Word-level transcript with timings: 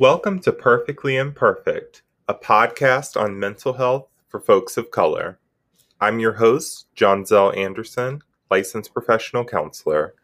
Welcome 0.00 0.40
to 0.40 0.52
Perfectly 0.54 1.18
Imperfect, 1.18 2.00
a 2.26 2.32
podcast 2.32 3.20
on 3.20 3.38
mental 3.38 3.74
health 3.74 4.08
for 4.28 4.40
folks 4.40 4.78
of 4.78 4.90
color. 4.90 5.38
I'm 6.00 6.18
your 6.18 6.32
host, 6.32 6.86
Johnzelle 6.96 7.54
Anderson, 7.54 8.22
licensed 8.50 8.94
professional 8.94 9.44
counselor. 9.44 10.14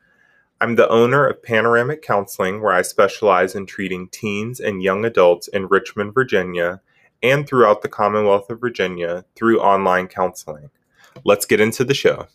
I'm 0.62 0.77
the 0.77 0.88
owner 0.88 1.27
of 1.27 1.42
Panoramic 1.42 2.00
Counseling, 2.00 2.62
where 2.62 2.73
I 2.73 2.80
specialize 2.80 3.54
in 3.54 3.66
treating 3.66 4.09
teens 4.09 4.60
and 4.60 4.82
young 4.82 5.04
adults 5.04 5.46
in 5.46 5.66
Richmond, 5.66 6.15
Virginia, 6.15 6.80
and 7.23 7.46
throughout 7.46 7.82
the 7.82 7.90
Commonwealth 7.90 8.48
of 8.48 8.59
Virginia 8.59 9.27
through 9.34 9.60
online 9.60 10.09
counseling. 10.09 10.70
Let's 11.23 11.45
get 11.45 11.60
into 11.60 11.84
the 11.84 11.93
show. 11.93 12.29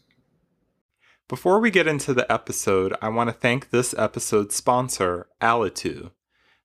Before 1.27 1.59
we 1.59 1.71
get 1.71 1.87
into 1.87 2.13
the 2.13 2.31
episode, 2.31 2.95
I 3.01 3.09
want 3.09 3.31
to 3.31 3.35
thank 3.35 3.71
this 3.71 3.95
episode's 3.97 4.53
sponsor, 4.53 5.25
Alitu. 5.41 6.11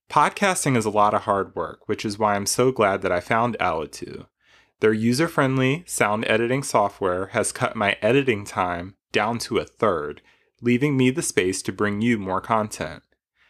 Podcasting 0.09 0.77
is 0.77 0.85
a 0.85 0.89
lot 0.89 1.13
of 1.13 1.23
hard 1.23 1.53
work, 1.53 1.87
which 1.87 2.05
is 2.05 2.17
why 2.17 2.35
I'm 2.35 2.45
so 2.45 2.71
glad 2.71 3.01
that 3.01 3.11
I 3.11 3.19
found 3.19 3.57
Alitu. 3.59 4.27
Their 4.79 4.93
user 4.93 5.27
friendly 5.27 5.83
sound 5.85 6.23
editing 6.27 6.63
software 6.63 7.27
has 7.27 7.51
cut 7.51 7.75
my 7.75 7.97
editing 8.01 8.45
time 8.45 8.95
down 9.11 9.37
to 9.39 9.57
a 9.57 9.65
third, 9.65 10.21
leaving 10.61 10.95
me 10.95 11.09
the 11.09 11.21
space 11.21 11.61
to 11.63 11.73
bring 11.73 12.01
you 12.01 12.17
more 12.17 12.39
content. 12.39 13.03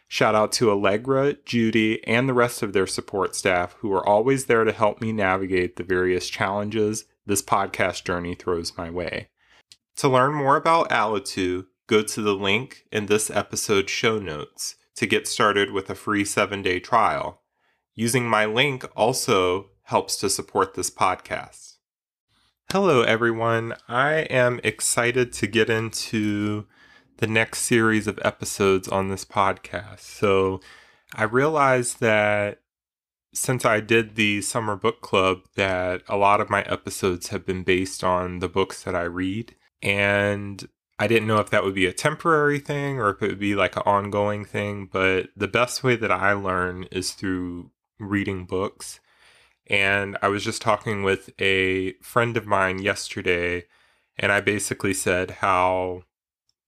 Shout 0.08 0.34
out 0.34 0.50
to 0.52 0.70
Allegra, 0.70 1.34
Judy, 1.44 2.04
and 2.08 2.28
the 2.28 2.34
rest 2.34 2.62
of 2.62 2.72
their 2.72 2.86
support 2.86 3.36
staff 3.36 3.76
who 3.80 3.92
are 3.92 4.06
always 4.06 4.46
there 4.46 4.64
to 4.64 4.72
help 4.72 5.00
me 5.00 5.12
navigate 5.12 5.76
the 5.76 5.84
various 5.84 6.28
challenges 6.28 7.04
this 7.24 7.42
podcast 7.42 8.04
journey 8.04 8.34
throws 8.34 8.76
my 8.76 8.90
way. 8.90 9.28
To 9.96 10.08
learn 10.08 10.34
more 10.34 10.56
about 10.56 10.88
Alitu, 10.88 11.66
go 11.86 12.02
to 12.02 12.22
the 12.22 12.34
link 12.34 12.84
in 12.90 13.06
this 13.06 13.30
episode's 13.30 13.92
show 13.92 14.18
notes 14.18 14.76
to 14.98 15.06
get 15.06 15.28
started 15.28 15.70
with 15.70 15.88
a 15.88 15.94
free 15.94 16.24
seven 16.24 16.60
day 16.60 16.80
trial. 16.80 17.42
Using 17.94 18.28
my 18.28 18.46
link 18.46 18.84
also 18.96 19.70
helps 19.84 20.16
to 20.16 20.28
support 20.28 20.74
this 20.74 20.90
podcast. 20.90 21.76
Hello, 22.72 23.02
everyone. 23.02 23.74
I 23.86 24.22
am 24.22 24.58
excited 24.64 25.32
to 25.34 25.46
get 25.46 25.70
into 25.70 26.66
the 27.18 27.28
next 27.28 27.60
series 27.60 28.08
of 28.08 28.18
episodes 28.24 28.88
on 28.88 29.08
this 29.08 29.24
podcast. 29.24 30.00
So, 30.00 30.60
I 31.14 31.22
realized 31.22 32.00
that 32.00 32.62
since 33.32 33.64
I 33.64 33.78
did 33.78 34.16
the 34.16 34.42
summer 34.42 34.74
book 34.74 35.00
club, 35.00 35.42
that 35.54 36.02
a 36.08 36.16
lot 36.16 36.40
of 36.40 36.50
my 36.50 36.62
episodes 36.62 37.28
have 37.28 37.46
been 37.46 37.62
based 37.62 38.02
on 38.02 38.40
the 38.40 38.48
books 38.48 38.82
that 38.82 38.96
I 38.96 39.04
read. 39.04 39.54
And 39.80 40.68
I 40.98 41.06
didn't 41.06 41.28
know 41.28 41.38
if 41.38 41.50
that 41.50 41.62
would 41.62 41.74
be 41.74 41.86
a 41.86 41.92
temporary 41.92 42.58
thing 42.58 42.98
or 42.98 43.10
if 43.10 43.22
it 43.22 43.28
would 43.28 43.38
be 43.38 43.54
like 43.54 43.76
an 43.76 43.82
ongoing 43.86 44.44
thing, 44.44 44.88
but 44.92 45.28
the 45.36 45.46
best 45.46 45.84
way 45.84 45.94
that 45.94 46.10
I 46.10 46.32
learn 46.32 46.84
is 46.90 47.12
through 47.12 47.70
reading 48.00 48.44
books. 48.44 48.98
And 49.68 50.16
I 50.22 50.28
was 50.28 50.42
just 50.42 50.62
talking 50.62 51.02
with 51.02 51.30
a 51.40 51.92
friend 51.94 52.36
of 52.36 52.46
mine 52.46 52.80
yesterday, 52.80 53.66
and 54.18 54.32
I 54.32 54.40
basically 54.40 54.94
said 54.94 55.30
how, 55.30 56.02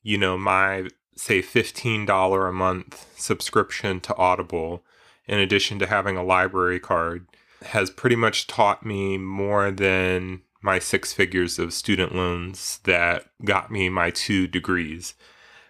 you 0.02 0.16
know, 0.16 0.38
my, 0.38 0.88
say, 1.16 1.42
$15 1.42 2.48
a 2.48 2.52
month 2.52 3.06
subscription 3.18 4.00
to 4.00 4.16
Audible, 4.16 4.84
in 5.26 5.38
addition 5.38 5.78
to 5.80 5.86
having 5.86 6.16
a 6.16 6.22
library 6.22 6.78
card, 6.78 7.26
has 7.62 7.90
pretty 7.90 8.16
much 8.16 8.46
taught 8.46 8.84
me 8.84 9.18
more 9.18 9.70
than 9.70 10.42
my 10.62 10.78
six 10.78 11.12
figures 11.12 11.58
of 11.58 11.72
student 11.72 12.14
loans 12.14 12.80
that 12.84 13.26
got 13.44 13.70
me 13.70 13.88
my 13.88 14.10
two 14.10 14.46
degrees. 14.46 15.14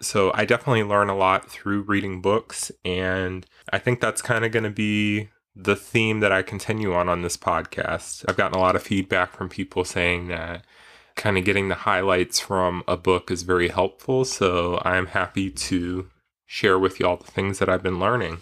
So 0.01 0.31
I 0.33 0.45
definitely 0.45 0.83
learn 0.83 1.09
a 1.09 1.15
lot 1.15 1.49
through 1.49 1.83
reading 1.83 2.21
books. 2.21 2.71
And 2.83 3.45
I 3.71 3.79
think 3.79 4.01
that's 4.01 4.21
kind 4.21 4.43
of 4.43 4.51
going 4.51 4.63
to 4.63 4.69
be 4.69 5.29
the 5.55 5.75
theme 5.75 6.21
that 6.21 6.31
I 6.31 6.41
continue 6.41 6.93
on 6.93 7.09
on 7.09 7.21
this 7.21 7.37
podcast. 7.37 8.25
I've 8.27 8.37
gotten 8.37 8.57
a 8.57 8.61
lot 8.61 8.75
of 8.75 8.83
feedback 8.83 9.33
from 9.33 9.49
people 9.49 9.83
saying 9.83 10.29
that 10.29 10.65
kind 11.15 11.37
of 11.37 11.45
getting 11.45 11.67
the 11.67 11.75
highlights 11.75 12.39
from 12.39 12.83
a 12.87 12.97
book 12.97 13.29
is 13.29 13.43
very 13.43 13.69
helpful. 13.69 14.25
So 14.25 14.81
I'm 14.83 15.07
happy 15.07 15.49
to 15.49 16.09
share 16.45 16.79
with 16.79 16.99
you 16.99 17.07
all 17.07 17.17
the 17.17 17.31
things 17.31 17.59
that 17.59 17.69
I've 17.69 17.83
been 17.83 17.99
learning. 17.99 18.41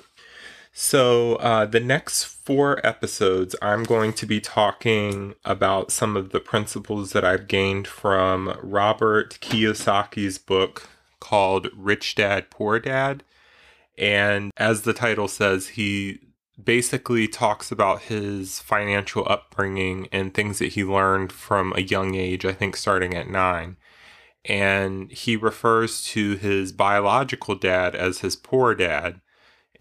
So, 0.72 1.36
uh, 1.38 1.66
the 1.66 1.80
next 1.80 2.24
four 2.24 2.86
episodes, 2.86 3.56
I'm 3.62 3.84
going 3.84 4.14
to 4.14 4.26
be 4.26 4.40
talking 4.40 5.34
about 5.44 5.92
some 5.92 6.16
of 6.16 6.30
the 6.30 6.40
principles 6.40 7.12
that 7.12 7.26
I've 7.26 7.48
gained 7.48 7.88
from 7.88 8.58
Robert 8.62 9.40
Kiyosaki's 9.42 10.38
book 10.38 10.88
called 11.20 11.70
Rich 11.76 12.16
Dad, 12.16 12.50
Poor 12.50 12.80
Dad. 12.80 13.24
And 13.98 14.52
as 14.58 14.84
the 14.84 14.94
title 14.94 15.28
says, 15.28 15.70
he 15.70 16.20
basically 16.62 17.28
talks 17.28 17.72
about 17.72 18.04
his 18.04 18.60
financial 18.60 19.28
upbringing 19.28 20.08
and 20.12 20.34
things 20.34 20.60
that 20.60 20.74
he 20.74 20.84
learned 20.84 21.32
from 21.32 21.74
a 21.76 21.82
young 21.82 22.16
age, 22.16 22.46
I 22.46 22.54
think 22.54 22.76
starting 22.76 23.16
at 23.16 23.30
nine. 23.30 23.78
And 24.46 25.12
he 25.12 25.36
refers 25.36 26.04
to 26.06 26.36
his 26.36 26.72
biological 26.72 27.56
dad 27.56 27.96
as 27.96 28.20
his 28.20 28.36
poor 28.36 28.76
dad 28.76 29.20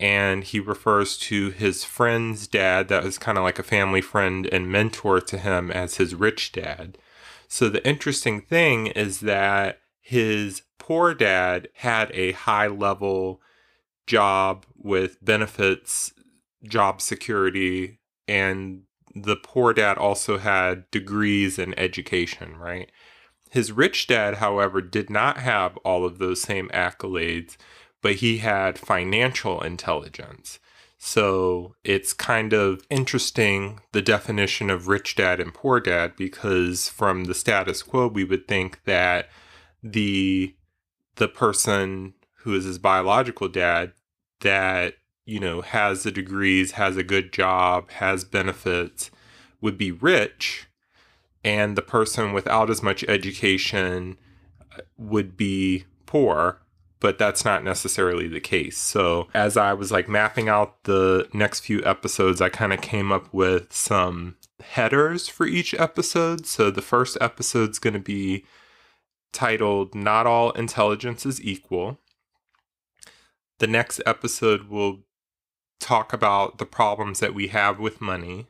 and 0.00 0.44
he 0.44 0.60
refers 0.60 1.16
to 1.16 1.50
his 1.50 1.84
friend's 1.84 2.46
dad 2.46 2.88
that 2.88 3.02
was 3.02 3.18
kind 3.18 3.36
of 3.36 3.44
like 3.44 3.58
a 3.58 3.64
family 3.64 4.00
friend 4.00 4.46
and 4.46 4.70
mentor 4.70 5.20
to 5.20 5.38
him 5.38 5.70
as 5.70 5.96
his 5.96 6.14
rich 6.14 6.52
dad. 6.52 6.98
So 7.48 7.68
the 7.68 7.86
interesting 7.86 8.40
thing 8.40 8.88
is 8.88 9.20
that 9.20 9.80
his 10.00 10.62
poor 10.78 11.14
dad 11.14 11.68
had 11.74 12.10
a 12.12 12.32
high 12.32 12.68
level 12.68 13.40
job 14.06 14.66
with 14.76 15.22
benefits, 15.24 16.12
job 16.62 17.00
security, 17.00 18.00
and 18.26 18.82
the 19.14 19.36
poor 19.36 19.72
dad 19.72 19.98
also 19.98 20.38
had 20.38 20.90
degrees 20.90 21.58
and 21.58 21.78
education, 21.78 22.56
right? 22.56 22.90
His 23.50 23.72
rich 23.72 24.06
dad, 24.06 24.36
however, 24.36 24.80
did 24.80 25.10
not 25.10 25.38
have 25.38 25.76
all 25.78 26.04
of 26.04 26.18
those 26.18 26.40
same 26.40 26.68
accolades 26.68 27.56
but 28.02 28.16
he 28.16 28.38
had 28.38 28.78
financial 28.78 29.60
intelligence. 29.60 30.58
So 30.98 31.74
it's 31.84 32.12
kind 32.12 32.52
of 32.52 32.84
interesting 32.90 33.80
the 33.92 34.02
definition 34.02 34.68
of 34.68 34.88
rich 34.88 35.14
dad 35.14 35.40
and 35.40 35.54
poor 35.54 35.78
dad 35.78 36.16
because 36.16 36.88
from 36.88 37.24
the 37.24 37.34
status 37.34 37.82
quo 37.82 38.08
we 38.08 38.24
would 38.24 38.48
think 38.48 38.82
that 38.84 39.28
the 39.82 40.54
the 41.16 41.28
person 41.28 42.14
who 42.38 42.54
is 42.54 42.64
his 42.64 42.78
biological 42.78 43.48
dad 43.48 43.92
that 44.40 44.94
you 45.24 45.38
know 45.38 45.60
has 45.60 46.02
the 46.02 46.10
degrees, 46.10 46.72
has 46.72 46.96
a 46.96 47.04
good 47.04 47.32
job, 47.32 47.90
has 47.92 48.24
benefits 48.24 49.10
would 49.60 49.78
be 49.78 49.92
rich 49.92 50.68
and 51.44 51.76
the 51.76 51.82
person 51.82 52.32
without 52.32 52.70
as 52.70 52.82
much 52.82 53.04
education 53.04 54.18
uh, 54.76 54.80
would 54.96 55.36
be 55.36 55.84
poor 56.06 56.60
but 57.00 57.18
that's 57.18 57.44
not 57.44 57.64
necessarily 57.64 58.26
the 58.28 58.40
case. 58.40 58.78
So, 58.78 59.28
as 59.34 59.56
I 59.56 59.72
was 59.72 59.92
like 59.92 60.08
mapping 60.08 60.48
out 60.48 60.84
the 60.84 61.28
next 61.32 61.60
few 61.60 61.82
episodes, 61.84 62.40
I 62.40 62.48
kind 62.48 62.72
of 62.72 62.80
came 62.80 63.12
up 63.12 63.32
with 63.32 63.72
some 63.72 64.36
headers 64.60 65.28
for 65.28 65.46
each 65.46 65.74
episode. 65.74 66.46
So, 66.46 66.70
the 66.70 66.82
first 66.82 67.16
episode's 67.20 67.78
going 67.78 67.94
to 67.94 68.00
be 68.00 68.44
titled 69.32 69.94
Not 69.94 70.26
All 70.26 70.50
Intelligence 70.52 71.24
is 71.24 71.42
Equal. 71.42 71.98
The 73.58 73.66
next 73.66 74.00
episode 74.06 74.68
will 74.68 75.00
talk 75.80 76.12
about 76.12 76.58
the 76.58 76.66
problems 76.66 77.20
that 77.20 77.34
we 77.34 77.48
have 77.48 77.78
with 77.78 78.00
money. 78.00 78.46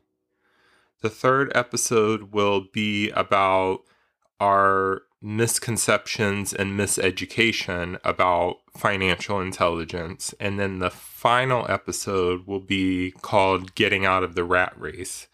The 1.00 1.10
third 1.10 1.52
episode 1.54 2.32
will 2.32 2.66
be 2.72 3.10
about 3.10 3.82
our 4.40 5.02
misconceptions 5.20 6.52
and 6.52 6.78
miseducation 6.78 7.98
about 8.04 8.58
financial 8.76 9.40
intelligence. 9.40 10.34
And 10.38 10.58
then 10.58 10.78
the 10.78 10.90
final 10.90 11.66
episode 11.68 12.46
will 12.46 12.60
be 12.60 13.12
called 13.22 13.74
Getting 13.74 14.04
Out 14.04 14.22
of 14.22 14.34
the 14.34 14.44
Rat 14.44 14.72
Race. 14.76 15.26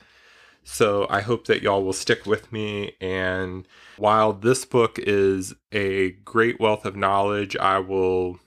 So 0.62 1.06
I 1.10 1.20
hope 1.20 1.46
that 1.46 1.60
y'all 1.62 1.84
will 1.84 1.92
stick 1.92 2.25
with 2.25 2.50
me. 2.50 2.96
And 3.00 3.69
while 3.98 4.32
this 4.32 4.64
book 4.64 4.98
is 4.98 5.54
a 5.72 6.12
great 6.25 6.58
wealth 6.58 6.87
of 6.87 6.96
knowledge, 6.96 7.54
I 7.56 7.78
will 7.78 8.38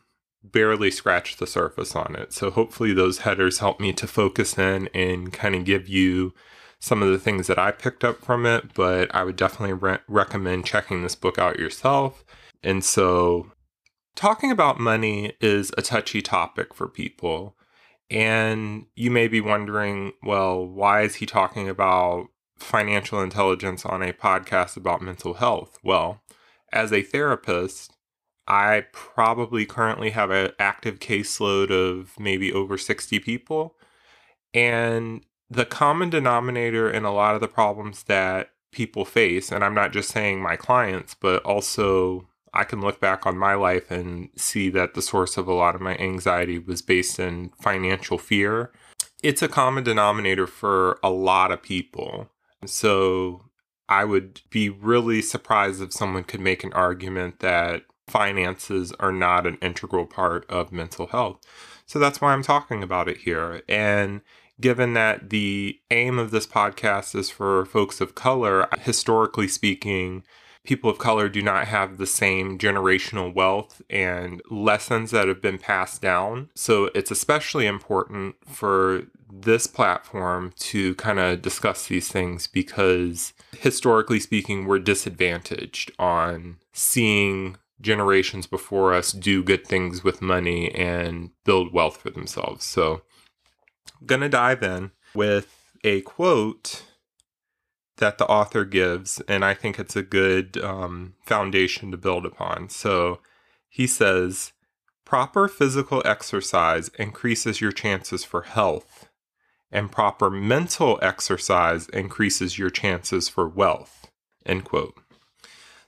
barely 0.44 0.90
scratch 0.90 1.38
the 1.38 1.46
surface 1.46 1.96
on 1.96 2.16
it. 2.16 2.34
So 2.34 2.50
hopefully 2.50 2.94
those 2.94 3.20
headers 3.20 3.60
help 3.60 3.80
me 3.80 3.94
to 3.94 4.08
focus 4.08 4.58
in 4.58 4.90
and 4.94 5.32
kind 5.32 5.54
of 5.54 5.66
give 5.66 5.88
you 5.88 6.34
some 6.80 7.02
of 7.02 7.10
the 7.10 7.20
things 7.20 7.48
that 7.48 7.60
I 7.60 7.72
picked 7.72 8.04
up 8.04 8.24
from 8.24 8.46
it, 8.46 8.74
but 8.74 9.14
I 9.14 9.24
would 9.24 9.36
definitely 9.36 9.74
re- 9.74 10.00
recommend 10.08 10.66
checking 10.66 11.02
this 11.02 11.16
book 11.16 11.38
out 11.38 11.60
yourself. 11.60 12.24
And 12.64 12.84
so, 12.84 13.52
talking 14.16 14.52
about 14.52 14.80
money 14.80 15.34
is 15.42 15.72
a 15.78 15.82
touchy 15.82 16.22
topic 16.22 16.74
for 16.74 16.88
people. 16.88 17.56
And 18.10 18.86
you 18.96 19.12
may 19.12 19.28
be 19.28 19.42
wondering, 19.42 20.14
well, 20.24 20.66
why 20.66 21.02
is 21.02 21.16
he 21.16 21.26
talking 21.26 21.68
about 21.68 22.28
financial 22.58 23.22
intelligence 23.22 23.86
on 23.86 24.02
a 24.02 24.14
podcast 24.14 24.78
about 24.78 25.02
mental 25.02 25.36
health? 25.36 25.78
Well, 25.84 26.22
as 26.72 26.94
a 26.94 27.02
therapist, 27.02 27.94
I 28.48 28.86
probably 28.94 29.66
currently 29.66 30.12
have 30.12 30.32
an 30.32 30.52
active 30.58 31.00
caseload 31.00 31.70
of 31.70 32.18
maybe 32.18 32.52
over 32.52 32.78
60 32.78 33.20
people. 33.20 33.76
And 34.54 35.24
the 35.50 35.66
common 35.66 36.10
denominator 36.10 36.90
in 36.90 37.06
a 37.06 37.14
lot 37.14 37.36
of 37.36 37.42
the 37.42 37.48
problems 37.48 38.04
that 38.04 38.50
people 38.72 39.06
face, 39.06 39.52
and 39.52 39.64
I'm 39.64 39.74
not 39.74 39.94
just 39.94 40.10
saying 40.10 40.42
my 40.42 40.56
clients, 40.56 41.14
but 41.14 41.44
also 41.44 42.28
I 42.54 42.64
can 42.64 42.82
look 42.82 43.00
back 43.00 43.26
on 43.26 43.38
my 43.38 43.54
life 43.54 43.90
and 43.92 44.30
see 44.36 44.70
that 44.70 44.94
the 44.94 45.02
source 45.02 45.38
of 45.38 45.48
a 45.48 45.54
lot 45.54 45.76
of 45.76 45.82
my 45.82 45.96
anxiety 45.98 46.60
was 46.60 46.82
based 46.82 47.20
in 47.20 47.52
financial 47.62 48.18
fear. 48.18 48.72
It's 49.24 49.42
a 49.42 49.48
common 49.48 49.84
denominator 49.84 50.48
for 50.48 51.00
a 51.04 51.10
lot 51.10 51.52
of 51.52 51.62
people. 51.62 52.30
So 52.66 53.46
I 53.90 54.06
would 54.06 54.42
be 54.50 54.70
really 54.70 55.22
surprised 55.22 55.82
if 55.82 55.94
someone 55.94 56.24
could 56.24 56.42
make 56.42 56.64
an 56.64 56.74
argument 56.74 57.40
that 57.40 57.84
finances 58.08 58.94
are 59.00 59.12
not 59.12 59.46
an 59.46 59.58
integral 59.62 60.06
part 60.06 60.50
of 60.50 60.72
mental 60.72 61.08
health. 61.08 61.40
So 61.86 62.00
that's 62.00 62.22
why 62.22 62.34
I'm 62.34 62.44
talking 62.44 62.84
about 62.84 63.08
it 63.08 63.18
here. 63.18 63.62
And 63.68 64.22
given 64.60 64.94
that 64.94 65.30
the 65.30 65.80
aim 65.92 66.18
of 66.20 66.32
this 66.32 66.48
podcast 66.48 67.16
is 67.16 67.30
for 67.30 67.66
folks 67.66 68.02
of 68.02 68.16
color, 68.16 68.68
historically 68.80 69.48
speaking, 69.48 70.24
people 70.64 70.90
of 70.90 70.98
color 70.98 71.30
do 71.30 71.42
not 71.42 71.68
have 71.68 71.98
the 71.98 72.06
same 72.06 72.58
generational 72.58 73.34
wealth 73.34 73.82
and 73.90 74.42
lessons 74.50 75.12
that 75.12 75.28
have 75.28 75.42
been 75.42 75.58
passed 75.58 76.02
down. 76.02 76.50
So 76.56 76.90
it's 76.94 77.12
especially 77.12 77.66
important 77.66 78.36
for 78.46 79.04
this 79.32 79.68
platform 79.68 80.54
to 80.58 80.96
kind 80.96 81.20
of 81.20 81.42
discuss 81.42 81.88
these 81.88 82.10
things 82.10 82.48
because 82.48 83.34
historically 83.58 84.20
speaking, 84.20 84.66
we're 84.66 84.80
disadvantaged 84.80 85.92
on 86.00 86.58
seeing 86.74 87.58
generations 87.80 88.48
before 88.48 88.94
us 88.94 89.12
do 89.12 89.44
good 89.44 89.66
things 89.66 90.04
with 90.04 90.22
money 90.22 90.74
and 90.74 91.30
build 91.46 91.72
wealth 91.72 91.98
for 91.98 92.10
themselves. 92.10 92.66
So 92.66 93.04
I'm 94.00 94.08
going 94.08 94.22
to 94.22 94.30
dive 94.30 94.64
in 94.64 94.92
with 95.14 95.76
a 95.84 96.02
quote 96.02 96.84
that 97.98 98.18
the 98.18 98.28
author 98.28 98.64
gives, 98.64 99.22
and 99.28 99.44
I 99.44 99.54
think 99.54 99.80
it's 99.80 99.96
a 99.96 100.04
good 100.04 100.58
um, 100.58 101.16
foundation 101.26 101.92
to 101.92 101.98
build 101.98 102.26
upon. 102.26 102.70
So 102.70 103.20
he 103.70 103.88
says, 103.88 104.54
proper 105.06 105.48
physical 105.48 106.02
exercise 106.06 106.90
increases 107.00 107.60
your 107.60 107.72
chances 107.72 108.24
for 108.24 108.44
health, 108.44 109.08
and 109.72 109.92
proper 109.92 110.30
mental 110.30 111.00
exercise 111.02 111.88
increases 111.90 112.60
your 112.60 112.70
chances 112.70 113.30
for 113.30 113.48
wealth. 113.48 114.12
End 114.46 114.64
quote. 114.64 114.96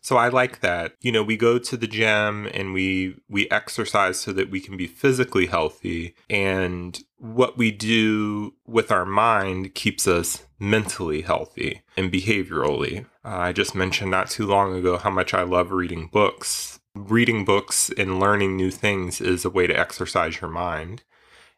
So 0.02 0.18
I 0.18 0.30
like 0.30 0.62
that. 0.62 0.94
You 1.02 1.12
know, 1.12 1.24
we 1.24 1.38
go 1.38 1.60
to 1.60 1.78
the 1.78 1.88
gym 1.88 2.50
and 2.54 2.74
we 2.74 3.16
we 3.30 3.50
exercise 3.50 4.20
so 4.20 4.34
that 4.34 4.50
we 4.50 4.60
can 4.60 4.78
be 4.78 4.88
physically 4.88 5.48
healthy 5.48 6.16
and 6.30 7.00
what 7.20 7.58
we 7.58 7.70
do 7.70 8.54
with 8.66 8.92
our 8.92 9.06
mind 9.06 9.76
keeps 9.76 10.08
us 10.08 10.46
mentally 10.58 11.22
healthy 11.22 11.82
and 11.98 12.12
behaviorally. 12.12 13.06
Uh, 13.24 13.38
I 13.38 13.54
just 13.54 13.76
mentioned 13.76 14.10
not 14.10 14.30
too 14.30 14.46
long 14.46 14.74
ago 14.74 14.98
how 14.98 15.10
much 15.10 15.34
I 15.34 15.44
love 15.44 15.72
reading 15.72 16.08
books. 16.08 16.80
Reading 16.96 17.46
books 17.46 17.92
and 17.98 18.20
learning 18.20 18.56
new 18.56 18.72
things 18.72 19.22
is 19.22 19.46
a 19.46 19.50
way 19.50 19.68
to 19.68 19.78
exercise 19.78 20.42
your 20.42 20.50
mind. 20.50 21.04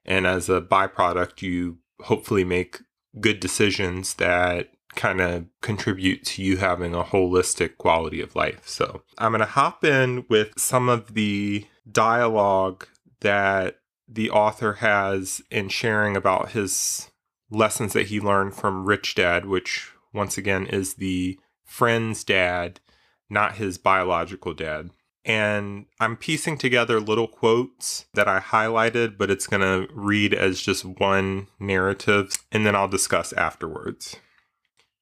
And 0.03 0.25
as 0.25 0.49
a 0.49 0.61
byproduct, 0.61 1.41
you 1.41 1.77
hopefully 2.01 2.43
make 2.43 2.81
good 3.19 3.39
decisions 3.39 4.15
that 4.15 4.71
kind 4.95 5.21
of 5.21 5.45
contribute 5.61 6.23
to 6.25 6.43
you 6.43 6.57
having 6.57 6.93
a 6.93 7.03
holistic 7.03 7.77
quality 7.77 8.21
of 8.21 8.35
life. 8.35 8.67
So 8.67 9.03
I'm 9.17 9.31
going 9.31 9.39
to 9.39 9.45
hop 9.45 9.83
in 9.83 10.25
with 10.29 10.57
some 10.57 10.89
of 10.89 11.13
the 11.13 11.65
dialogue 11.89 12.87
that 13.21 13.79
the 14.07 14.29
author 14.29 14.73
has 14.73 15.41
in 15.49 15.69
sharing 15.69 16.17
about 16.17 16.51
his 16.51 17.09
lessons 17.49 17.93
that 17.93 18.07
he 18.07 18.19
learned 18.19 18.55
from 18.55 18.85
Rich 18.85 19.15
Dad, 19.15 19.45
which 19.45 19.91
once 20.13 20.37
again 20.37 20.65
is 20.65 20.95
the 20.95 21.39
friend's 21.63 22.23
dad, 22.23 22.79
not 23.29 23.55
his 23.55 23.77
biological 23.77 24.53
dad. 24.53 24.89
And 25.23 25.85
I'm 25.99 26.17
piecing 26.17 26.57
together 26.57 26.99
little 26.99 27.27
quotes 27.27 28.05
that 28.15 28.27
I 28.27 28.39
highlighted, 28.39 29.17
but 29.17 29.29
it's 29.29 29.47
going 29.47 29.61
to 29.61 29.93
read 29.93 30.33
as 30.33 30.59
just 30.59 30.83
one 30.83 31.47
narrative, 31.59 32.33
and 32.51 32.65
then 32.65 32.75
I'll 32.75 32.87
discuss 32.87 33.31
afterwards. 33.33 34.15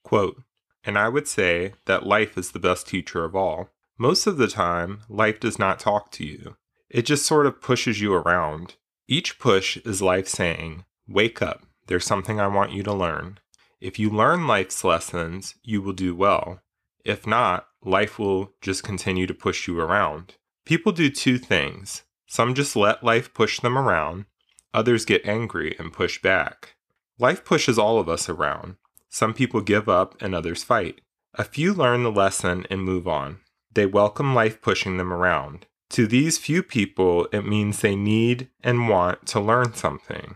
Quote, 0.03 0.41
and 0.83 0.97
I 0.97 1.09
would 1.09 1.27
say 1.27 1.73
that 1.85 2.05
life 2.05 2.37
is 2.37 2.51
the 2.51 2.59
best 2.59 2.87
teacher 2.87 3.23
of 3.23 3.35
all. 3.35 3.69
Most 3.97 4.27
of 4.27 4.37
the 4.37 4.47
time, 4.47 5.01
life 5.09 5.39
does 5.39 5.59
not 5.59 5.79
talk 5.79 6.11
to 6.13 6.25
you. 6.25 6.55
It 6.89 7.03
just 7.03 7.25
sort 7.25 7.45
of 7.45 7.61
pushes 7.61 8.01
you 8.01 8.13
around. 8.13 8.75
Each 9.07 9.37
push 9.37 9.77
is 9.77 10.01
life 10.01 10.27
saying, 10.27 10.85
Wake 11.07 11.41
up, 11.41 11.65
there's 11.87 12.05
something 12.05 12.39
I 12.39 12.47
want 12.47 12.71
you 12.71 12.83
to 12.83 12.93
learn. 12.93 13.39
If 13.81 13.99
you 13.99 14.09
learn 14.09 14.47
life's 14.47 14.83
lessons, 14.83 15.55
you 15.63 15.81
will 15.81 15.93
do 15.93 16.15
well. 16.15 16.61
If 17.05 17.25
not, 17.25 17.67
life 17.83 18.19
will 18.19 18.53
just 18.61 18.83
continue 18.83 19.25
to 19.27 19.33
push 19.33 19.67
you 19.67 19.79
around. 19.79 20.35
People 20.65 20.91
do 20.91 21.09
two 21.09 21.37
things 21.37 22.03
some 22.27 22.53
just 22.53 22.75
let 22.75 23.03
life 23.03 23.33
push 23.33 23.59
them 23.59 23.75
around, 23.75 24.25
others 24.71 25.03
get 25.03 25.25
angry 25.25 25.75
and 25.79 25.91
push 25.91 26.21
back. 26.21 26.75
Life 27.17 27.43
pushes 27.43 27.79
all 27.79 27.99
of 27.99 28.07
us 28.07 28.29
around. 28.29 28.75
Some 29.09 29.33
people 29.33 29.61
give 29.61 29.89
up 29.89 30.15
and 30.21 30.33
others 30.33 30.63
fight. 30.63 31.01
A 31.33 31.43
few 31.43 31.73
learn 31.73 32.03
the 32.03 32.11
lesson 32.11 32.65
and 32.69 32.81
move 32.83 33.07
on. 33.07 33.39
They 33.73 33.85
welcome 33.85 34.33
life 34.33 34.61
pushing 34.61 34.97
them 34.97 35.11
around. 35.11 35.65
To 35.91 36.05
these 36.05 36.37
few 36.37 36.61
people, 36.61 37.27
it 37.31 37.45
means 37.45 37.79
they 37.79 37.95
need 37.95 38.49
and 38.63 38.87
want 38.87 39.25
to 39.27 39.39
learn 39.39 39.73
something. 39.73 40.35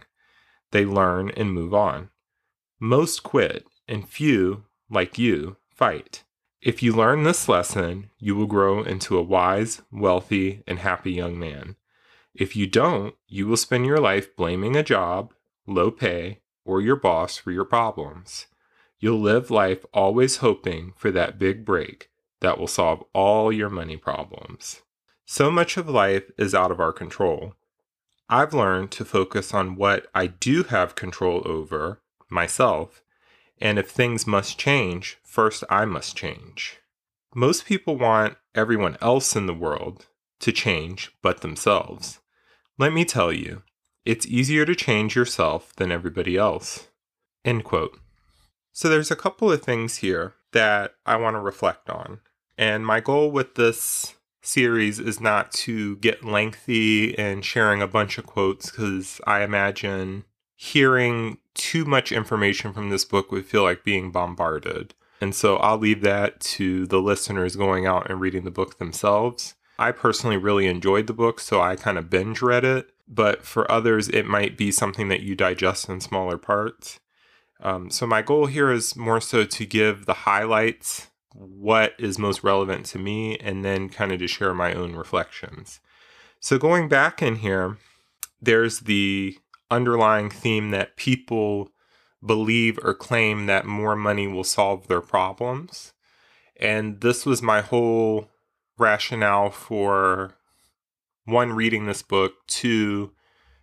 They 0.71 0.85
learn 0.85 1.29
and 1.31 1.53
move 1.53 1.73
on. 1.73 2.09
Most 2.79 3.21
quit, 3.21 3.65
and 3.87 4.07
few, 4.07 4.65
like 4.89 5.17
you, 5.19 5.57
fight. 5.69 6.23
If 6.61 6.81
you 6.81 6.93
learn 6.93 7.23
this 7.23 7.47
lesson, 7.47 8.09
you 8.17 8.35
will 8.35 8.47
grow 8.47 8.81
into 8.81 9.17
a 9.17 9.21
wise, 9.21 9.81
wealthy, 9.91 10.63
and 10.65 10.79
happy 10.79 11.11
young 11.11 11.37
man. 11.37 11.75
If 12.33 12.55
you 12.55 12.65
don't, 12.65 13.13
you 13.27 13.45
will 13.47 13.57
spend 13.57 13.85
your 13.85 13.99
life 13.99 14.35
blaming 14.35 14.75
a 14.75 14.83
job, 14.83 15.33
low 15.67 15.91
pay, 15.91 16.39
or 16.65 16.81
your 16.81 16.95
boss 16.95 17.37
for 17.37 17.51
your 17.51 17.65
problems. 17.65 18.47
You'll 19.03 19.19
live 19.19 19.51
life 19.51 19.83
always 19.93 20.37
hoping 20.37 20.93
for 20.95 21.11
that 21.11 21.37
big 21.37 21.65
break 21.65 22.09
that 22.39 22.57
will 22.57 22.69
solve 22.69 23.03
all 23.11 23.51
your 23.51 23.69
money 23.69 23.97
problems. 23.97 24.81
So 25.25 25.51
much 25.51 25.75
of 25.75 25.89
life 25.89 26.31
is 26.37 26.55
out 26.55 26.71
of 26.71 26.79
our 26.79 26.93
control. 26.93 27.53
I've 28.29 28.53
learned 28.53 28.91
to 28.91 29.03
focus 29.03 29.53
on 29.53 29.75
what 29.75 30.07
I 30.15 30.27
do 30.27 30.63
have 30.63 30.95
control 30.95 31.41
over, 31.43 31.99
myself, 32.29 33.03
and 33.59 33.77
if 33.77 33.89
things 33.89 34.25
must 34.25 34.57
change, 34.57 35.17
first 35.21 35.65
I 35.69 35.83
must 35.83 36.15
change. 36.15 36.77
Most 37.35 37.65
people 37.65 37.97
want 37.97 38.37
everyone 38.55 38.95
else 39.01 39.35
in 39.35 39.47
the 39.47 39.53
world 39.53 40.07
to 40.39 40.53
change 40.53 41.11
but 41.21 41.41
themselves. 41.41 42.21
Let 42.79 42.93
me 42.93 43.03
tell 43.03 43.33
you, 43.33 43.63
it's 44.05 44.25
easier 44.25 44.65
to 44.65 44.75
change 44.75 45.13
yourself 45.13 45.75
than 45.75 45.91
everybody 45.91 46.37
else. 46.37 46.87
End 47.43 47.65
quote. 47.65 47.99
So 48.73 48.89
there's 48.89 49.11
a 49.11 49.15
couple 49.15 49.51
of 49.51 49.61
things 49.61 49.97
here 49.97 50.33
that 50.51 50.95
I 51.05 51.15
want 51.15 51.35
to 51.35 51.39
reflect 51.39 51.89
on. 51.89 52.19
And 52.57 52.85
my 52.85 52.99
goal 52.99 53.31
with 53.31 53.53
this 53.55 54.15
series 54.41 54.99
is 54.99 55.21
not 55.21 55.51
to 55.51 55.95
get 55.97 56.25
lengthy 56.25 57.17
and 57.17 57.45
sharing 57.45 57.81
a 57.81 57.87
bunch 57.87 58.17
of 58.17 58.25
quotes 58.25 58.71
because 58.71 59.21
I 59.25 59.43
imagine 59.43 60.25
hearing 60.55 61.37
too 61.53 61.85
much 61.85 62.11
information 62.11 62.73
from 62.73 62.89
this 62.89 63.05
book 63.05 63.31
would 63.31 63.45
feel 63.45 63.63
like 63.63 63.83
being 63.83 64.11
bombarded. 64.11 64.95
And 65.21 65.35
so 65.35 65.57
I'll 65.57 65.77
leave 65.77 66.01
that 66.01 66.39
to 66.41 66.87
the 66.87 67.01
listeners 67.01 67.55
going 67.55 67.85
out 67.85 68.09
and 68.09 68.19
reading 68.19 68.43
the 68.43 68.51
book 68.51 68.79
themselves. 68.79 69.53
I 69.77 69.91
personally 69.91 70.37
really 70.37 70.67
enjoyed 70.67 71.07
the 71.07 71.13
book, 71.13 71.39
so 71.39 71.61
I 71.61 71.75
kind 71.75 71.97
of 71.97 72.09
binge 72.09 72.41
read 72.41 72.65
it. 72.65 72.89
But 73.07 73.43
for 73.43 73.69
others, 73.71 74.09
it 74.09 74.25
might 74.25 74.57
be 74.57 74.71
something 74.71 75.09
that 75.09 75.21
you 75.21 75.35
digest 75.35 75.89
in 75.89 76.01
smaller 76.01 76.37
parts. 76.37 76.99
Um, 77.63 77.89
so 77.89 78.05
my 78.05 78.21
goal 78.21 78.47
here 78.47 78.71
is 78.71 78.95
more 78.95 79.21
so 79.21 79.45
to 79.45 79.65
give 79.65 80.05
the 80.05 80.13
highlights 80.13 81.07
what 81.33 81.93
is 81.97 82.19
most 82.19 82.43
relevant 82.43 82.85
to 82.87 82.99
me 82.99 83.37
and 83.37 83.63
then 83.63 83.89
kind 83.89 84.11
of 84.11 84.19
to 84.19 84.27
share 84.27 84.53
my 84.53 84.73
own 84.73 84.95
reflections. 84.95 85.79
So 86.41 86.57
going 86.57 86.89
back 86.89 87.21
in 87.21 87.37
here, 87.37 87.77
there's 88.41 88.81
the 88.81 89.37
underlying 89.71 90.29
theme 90.29 90.71
that 90.71 90.97
people 90.97 91.71
believe 92.23 92.77
or 92.83 92.93
claim 92.93 93.45
that 93.45 93.65
more 93.65 93.95
money 93.95 94.27
will 94.27 94.43
solve 94.43 94.87
their 94.87 95.01
problems. 95.01 95.93
And 96.57 96.99
this 96.99 97.25
was 97.25 97.41
my 97.41 97.61
whole 97.61 98.29
rationale 98.77 99.49
for 99.49 100.35
one, 101.25 101.53
reading 101.53 101.85
this 101.85 102.01
book, 102.01 102.33
two, 102.47 103.13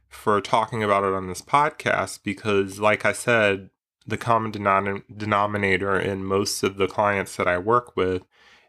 for 0.09 0.40
talking 0.40 0.83
about 0.83 1.04
it 1.04 1.12
on 1.12 1.28
this 1.28 1.42
podcast, 1.42 2.21
because, 2.25 2.80
like 2.80 3.04
I 3.04 3.12
said, 3.12 3.69
the 4.07 4.19
common 4.19 4.52
denom- 4.52 5.02
denominator 5.14 5.99
in 5.99 6.25
most 6.25 6.62
of 6.62 6.76
the 6.76 6.88
clients 6.88 7.37
that 7.37 7.47
I 7.47 7.59
work 7.59 7.97
with 7.97 8.23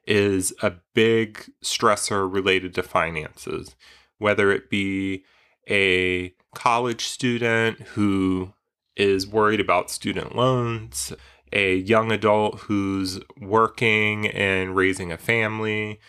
is 0.05 0.53
a 0.61 0.73
big 0.93 1.51
stressor 1.63 2.31
related 2.31 2.73
to 2.75 2.83
finances, 2.83 3.75
whether 4.17 4.51
it 4.51 4.69
be 4.69 5.23
a 5.69 6.33
college 6.53 7.05
student 7.05 7.79
who 7.79 8.53
is 8.95 9.27
worried 9.27 9.59
about 9.59 9.89
student 9.89 10.35
loans, 10.35 11.13
a 11.53 11.75
young 11.75 12.11
adult 12.11 12.59
who's 12.61 13.19
working 13.39 14.27
and 14.27 14.75
raising 14.75 15.11
a 15.11 15.17
family, 15.17 15.99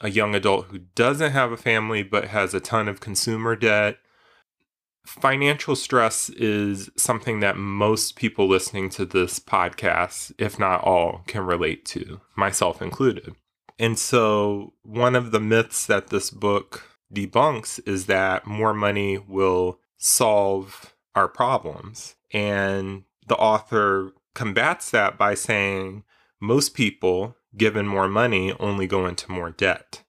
a 0.00 0.10
young 0.10 0.34
adult 0.34 0.66
who 0.66 0.78
doesn't 0.94 1.32
have 1.32 1.52
a 1.52 1.56
family 1.56 2.02
but 2.02 2.26
has 2.26 2.54
a 2.54 2.60
ton 2.60 2.88
of 2.88 3.00
consumer 3.00 3.56
debt. 3.56 3.98
Financial 5.08 5.74
stress 5.74 6.28
is 6.28 6.90
something 6.94 7.40
that 7.40 7.56
most 7.56 8.14
people 8.14 8.46
listening 8.46 8.90
to 8.90 9.06
this 9.06 9.40
podcast, 9.40 10.32
if 10.36 10.58
not 10.58 10.84
all, 10.84 11.22
can 11.26 11.46
relate 11.46 11.86
to, 11.86 12.20
myself 12.36 12.82
included. 12.82 13.34
And 13.78 13.98
so, 13.98 14.74
one 14.82 15.14
of 15.14 15.30
the 15.30 15.40
myths 15.40 15.86
that 15.86 16.08
this 16.08 16.30
book 16.30 16.84
debunks 17.12 17.80
is 17.88 18.04
that 18.04 18.46
more 18.46 18.74
money 18.74 19.16
will 19.16 19.80
solve 19.96 20.94
our 21.14 21.26
problems. 21.26 22.16
And 22.30 23.04
the 23.26 23.36
author 23.36 24.12
combats 24.34 24.90
that 24.90 25.16
by 25.16 25.32
saying 25.32 26.04
most 26.38 26.74
people 26.74 27.34
given 27.56 27.86
more 27.86 28.08
money 28.08 28.52
only 28.60 28.86
go 28.86 29.06
into 29.06 29.32
more 29.32 29.50
debt. 29.50 30.02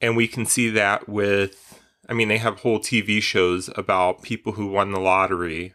And 0.00 0.16
we 0.16 0.26
can 0.26 0.44
see 0.44 0.70
that 0.70 1.08
with, 1.08 1.67
I 2.08 2.14
mean, 2.14 2.28
they 2.28 2.38
have 2.38 2.60
whole 2.60 2.78
TV 2.78 3.22
shows 3.22 3.68
about 3.76 4.22
people 4.22 4.52
who 4.52 4.66
won 4.66 4.92
the 4.92 5.00
lottery 5.00 5.74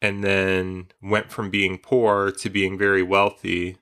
and 0.00 0.22
then 0.22 0.86
went 1.02 1.30
from 1.30 1.50
being 1.50 1.78
poor 1.78 2.30
to 2.30 2.50
being 2.50 2.78
very 2.78 3.02
wealthy. 3.02 3.78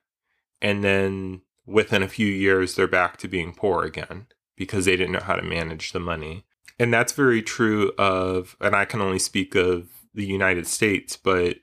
And 0.62 0.82
then 0.82 1.42
within 1.66 2.02
a 2.02 2.08
few 2.08 2.26
years, 2.26 2.74
they're 2.74 2.86
back 2.86 3.16
to 3.18 3.28
being 3.28 3.52
poor 3.52 3.84
again 3.84 4.26
because 4.56 4.84
they 4.84 4.96
didn't 4.96 5.12
know 5.12 5.20
how 5.20 5.36
to 5.36 5.42
manage 5.42 5.92
the 5.92 6.00
money. 6.00 6.44
And 6.78 6.92
that's 6.92 7.12
very 7.12 7.42
true 7.42 7.92
of, 7.98 8.56
and 8.60 8.74
I 8.74 8.86
can 8.86 9.02
only 9.02 9.18
speak 9.18 9.54
of 9.54 9.88
the 10.14 10.24
United 10.24 10.66
States, 10.66 11.16
but 11.16 11.56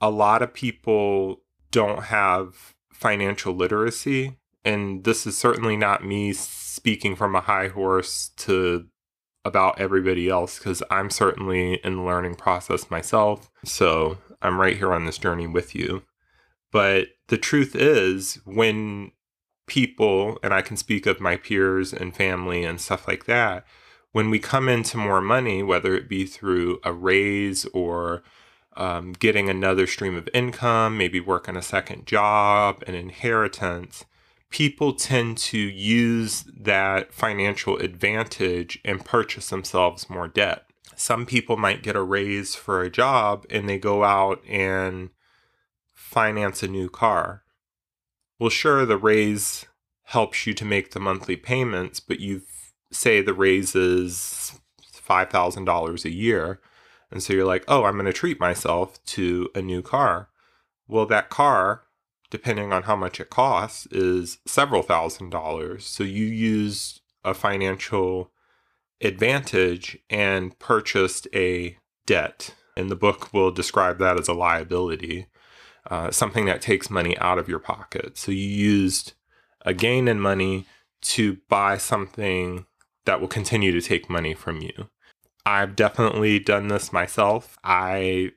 a 0.00 0.10
lot 0.10 0.42
of 0.42 0.54
people 0.54 1.42
don't 1.70 2.04
have 2.04 2.74
financial 2.92 3.54
literacy. 3.54 4.38
And 4.64 5.04
this 5.04 5.26
is 5.26 5.38
certainly 5.38 5.76
not 5.76 6.04
me 6.04 6.34
speaking 6.34 7.16
from 7.16 7.34
a 7.34 7.40
high 7.40 7.68
horse 7.68 8.30
to 8.36 8.86
about 9.44 9.80
everybody 9.80 10.28
else 10.28 10.58
because 10.58 10.82
I'm 10.90 11.10
certainly 11.10 11.74
in 11.84 11.96
the 11.96 12.02
learning 12.02 12.34
process 12.34 12.90
myself. 12.90 13.50
So 13.64 14.18
I'm 14.42 14.60
right 14.60 14.76
here 14.76 14.92
on 14.92 15.06
this 15.06 15.18
journey 15.18 15.46
with 15.46 15.74
you. 15.74 16.02
But 16.72 17.08
the 17.28 17.38
truth 17.38 17.74
is, 17.74 18.38
when 18.44 19.12
people, 19.66 20.38
and 20.42 20.52
I 20.52 20.62
can 20.62 20.76
speak 20.76 21.06
of 21.06 21.20
my 21.20 21.36
peers 21.36 21.92
and 21.92 22.14
family 22.14 22.64
and 22.64 22.80
stuff 22.80 23.08
like 23.08 23.24
that, 23.26 23.64
when 24.12 24.30
we 24.30 24.38
come 24.38 24.68
into 24.68 24.98
more 24.98 25.20
money, 25.20 25.62
whether 25.62 25.94
it 25.94 26.08
be 26.08 26.26
through 26.26 26.80
a 26.84 26.92
raise 26.92 27.64
or 27.66 28.22
um, 28.76 29.12
getting 29.12 29.48
another 29.48 29.86
stream 29.86 30.16
of 30.16 30.28
income, 30.34 30.98
maybe 30.98 31.20
working 31.20 31.56
a 31.56 31.62
second 31.62 32.06
job, 32.06 32.82
an 32.86 32.94
inheritance, 32.94 34.04
people 34.50 34.92
tend 34.92 35.38
to 35.38 35.58
use 35.58 36.44
that 36.56 37.12
financial 37.12 37.76
advantage 37.78 38.80
and 38.84 39.04
purchase 39.04 39.48
themselves 39.48 40.10
more 40.10 40.28
debt. 40.28 40.64
Some 40.96 41.24
people 41.24 41.56
might 41.56 41.82
get 41.82 41.96
a 41.96 42.02
raise 42.02 42.54
for 42.54 42.82
a 42.82 42.90
job 42.90 43.46
and 43.48 43.68
they 43.68 43.78
go 43.78 44.04
out 44.04 44.42
and 44.46 45.10
finance 45.94 46.62
a 46.62 46.68
new 46.68 46.88
car. 46.88 47.44
Well, 48.38 48.50
sure, 48.50 48.84
the 48.84 48.98
raise 48.98 49.66
helps 50.04 50.46
you 50.46 50.54
to 50.54 50.64
make 50.64 50.90
the 50.90 51.00
monthly 51.00 51.36
payments, 51.36 52.00
but 52.00 52.20
you 52.20 52.42
say 52.90 53.22
the 53.22 53.32
raise 53.32 53.76
is 53.76 54.58
$5,000 55.06 56.04
a 56.04 56.10
year 56.10 56.60
and 57.10 57.22
so 57.22 57.32
you're 57.32 57.46
like, 57.46 57.64
oh, 57.66 57.84
I'm 57.84 57.94
going 57.94 58.06
to 58.06 58.12
treat 58.12 58.38
myself 58.38 59.02
to 59.06 59.50
a 59.54 59.60
new 59.60 59.82
car. 59.82 60.28
Well, 60.86 61.06
that 61.06 61.28
car, 61.28 61.82
depending 62.30 62.72
on 62.72 62.84
how 62.84 62.96
much 62.96 63.20
it 63.20 63.30
costs, 63.30 63.86
is 63.86 64.38
several 64.46 64.82
thousand 64.82 65.30
dollars. 65.30 65.86
So 65.86 66.04
you 66.04 66.24
used 66.24 67.00
a 67.24 67.34
financial 67.34 68.30
advantage 69.00 69.98
and 70.08 70.58
purchased 70.58 71.26
a 71.34 71.76
debt. 72.06 72.54
And 72.76 72.90
the 72.90 72.96
book 72.96 73.32
will 73.32 73.50
describe 73.50 73.98
that 73.98 74.18
as 74.18 74.28
a 74.28 74.32
liability, 74.32 75.26
uh, 75.90 76.10
something 76.10 76.46
that 76.46 76.62
takes 76.62 76.88
money 76.88 77.18
out 77.18 77.38
of 77.38 77.48
your 77.48 77.58
pocket. 77.58 78.16
So 78.16 78.32
you 78.32 78.46
used 78.46 79.14
a 79.66 79.74
gain 79.74 80.08
in 80.08 80.20
money 80.20 80.66
to 81.02 81.38
buy 81.48 81.76
something 81.78 82.66
that 83.06 83.20
will 83.20 83.28
continue 83.28 83.72
to 83.72 83.80
take 83.80 84.08
money 84.08 84.34
from 84.34 84.60
you. 84.60 84.88
I've 85.44 85.74
definitely 85.74 86.38
done 86.38 86.68
this 86.68 86.92
myself. 86.92 87.58
I 87.64 88.32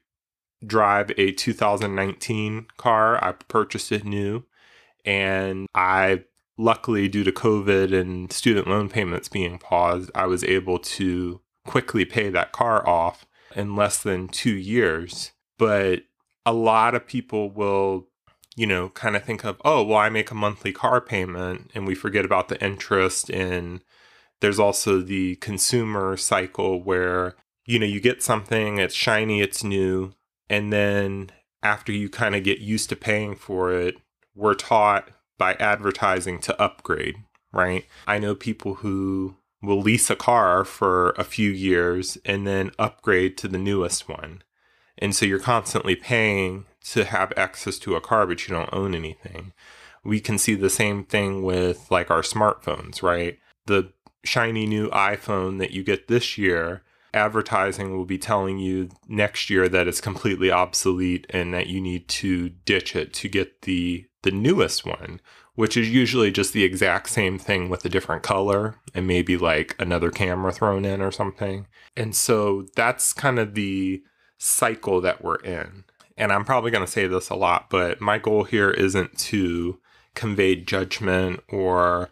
drive 0.67 1.12
a 1.17 1.32
2019 1.32 2.67
car. 2.77 3.24
I 3.24 3.34
purchased 3.34 3.91
it 3.91 4.03
new 4.03 4.46
and 5.05 5.67
I 5.74 6.24
luckily 6.58 7.08
due 7.08 7.24
to 7.24 7.32
COVID 7.32 8.00
and 8.00 8.32
student 8.32 8.67
loan 8.67 8.89
payments 8.89 9.27
being 9.27 9.58
paused, 9.58 10.12
I 10.13 10.27
was 10.27 10.43
able 10.43 10.79
to 10.79 11.41
quickly 11.65 12.05
pay 12.05 12.29
that 12.29 12.51
car 12.51 12.88
off 12.88 13.25
in 13.55 13.75
less 13.75 14.01
than 14.01 14.27
2 14.27 14.51
years. 14.51 15.32
But 15.58 16.03
a 16.46 16.53
lot 16.53 16.96
of 16.96 17.08
people 17.08 17.50
will 17.51 18.08
you 18.55 18.67
know, 18.67 18.89
kind 18.89 19.15
of 19.15 19.24
think 19.24 19.43
of, 19.43 19.60
oh, 19.65 19.84
well, 19.84 19.98
I 19.98 20.10
make 20.10 20.32
a 20.32 20.36
monthly 20.36 20.72
car 20.72 21.01
payment 21.01 21.72
and 21.74 21.88
we 21.88 21.96
forget 21.96 22.25
about 22.25 22.50
the 22.50 22.63
interest 22.63 23.29
in 23.29 23.82
there's 24.41 24.60
also 24.60 25.00
the 25.00 25.36
consumer 25.38 26.17
cycle 26.17 26.84
where, 26.84 27.36
you 27.65 27.79
know, 27.79 27.86
you 27.86 28.01
get 28.01 28.22
something, 28.22 28.77
it's 28.77 28.93
shiny, 28.93 29.41
it's 29.41 29.63
new, 29.63 30.13
and 30.50 30.71
then 30.71 31.31
after 31.62 31.91
you 31.91 32.09
kind 32.09 32.35
of 32.35 32.43
get 32.43 32.59
used 32.59 32.89
to 32.89 32.95
paying 32.95 33.35
for 33.35 33.73
it, 33.73 33.95
we're 34.35 34.53
taught 34.53 35.09
by 35.38 35.53
advertising 35.55 36.39
to 36.39 36.62
upgrade, 36.62 37.15
right? 37.51 37.85
I 38.07 38.19
know 38.19 38.35
people 38.35 38.75
who 38.75 39.38
will 39.62 39.81
lease 39.81 40.09
a 40.09 40.15
car 40.15 40.65
for 40.65 41.12
a 41.12 41.23
few 41.23 41.50
years 41.50 42.17
and 42.25 42.45
then 42.45 42.71
upgrade 42.77 43.38
to 43.38 43.47
the 43.47 43.57
newest 43.57 44.09
one. 44.09 44.43
And 44.97 45.15
so 45.15 45.25
you're 45.25 45.39
constantly 45.39 45.95
paying 45.95 46.65
to 46.91 47.05
have 47.05 47.33
access 47.38 47.79
to 47.79 47.95
a 47.95 48.01
car, 48.01 48.27
but 48.27 48.47
you 48.47 48.53
don't 48.53 48.73
own 48.73 48.93
anything. 48.93 49.53
We 50.03 50.19
can 50.19 50.38
see 50.38 50.55
the 50.55 50.69
same 50.69 51.05
thing 51.05 51.43
with 51.43 51.89
like 51.89 52.12
our 52.12 52.21
smartphones, 52.21 53.01
right? 53.01 53.39
The 53.65 53.93
shiny 54.25 54.65
new 54.65 54.89
iPhone 54.89 55.59
that 55.59 55.71
you 55.71 55.83
get 55.83 56.07
this 56.07 56.38
year, 56.38 56.83
advertising 57.13 57.96
will 57.96 58.05
be 58.05 58.17
telling 58.17 58.58
you 58.58 58.89
next 59.08 59.50
year 59.50 59.70
that 59.70 59.88
it's 59.88 60.01
completely 60.01 60.51
obsolete 60.51 61.25
and 61.29 61.53
that 61.53 61.67
you 61.67 61.79
need 61.79 62.08
to 62.08 62.50
ditch 62.50 62.96
it 62.96 63.13
to 63.13 63.29
get 63.29 63.62
the 63.62 64.05
the 64.24 64.32
newest 64.32 64.86
one, 64.86 65.20
which 65.55 65.75
is 65.77 65.89
usually 65.89 66.32
just 66.32 66.53
the 66.53 66.63
exact 66.63 67.10
same 67.10 67.38
thing 67.38 67.70
with 67.70 67.84
a 67.86 67.89
different 67.89 68.24
color 68.24 68.75
and 68.93 69.05
maybe 69.05 69.38
like 69.38 69.75
another 69.79 70.10
camera 70.10 70.51
thrown 70.51 70.86
in 70.86 71.01
or 71.01 71.12
something. 71.12 71.67
And 71.96 72.15
so 72.15 72.65
that's 72.75 73.13
kind 73.13 73.38
of 73.38 73.53
the 73.53 74.01
cycle 74.38 75.01
that 75.01 75.24
we're 75.24 75.41
in. 75.41 75.84
And 76.17 76.32
I'm 76.32 76.46
probably 76.46 76.72
going 76.72 76.86
to 76.86 76.91
say 76.91 77.08
this 77.08 77.29
a 77.29 77.36
lot, 77.36 77.70
but 77.70 78.00
my 78.00 78.17
goal 78.17 78.46
here 78.46 78.72
isn't 78.72 79.17
to 79.17 79.79
convey 80.15 80.55
judgment 80.55 81.41
or 81.50 82.10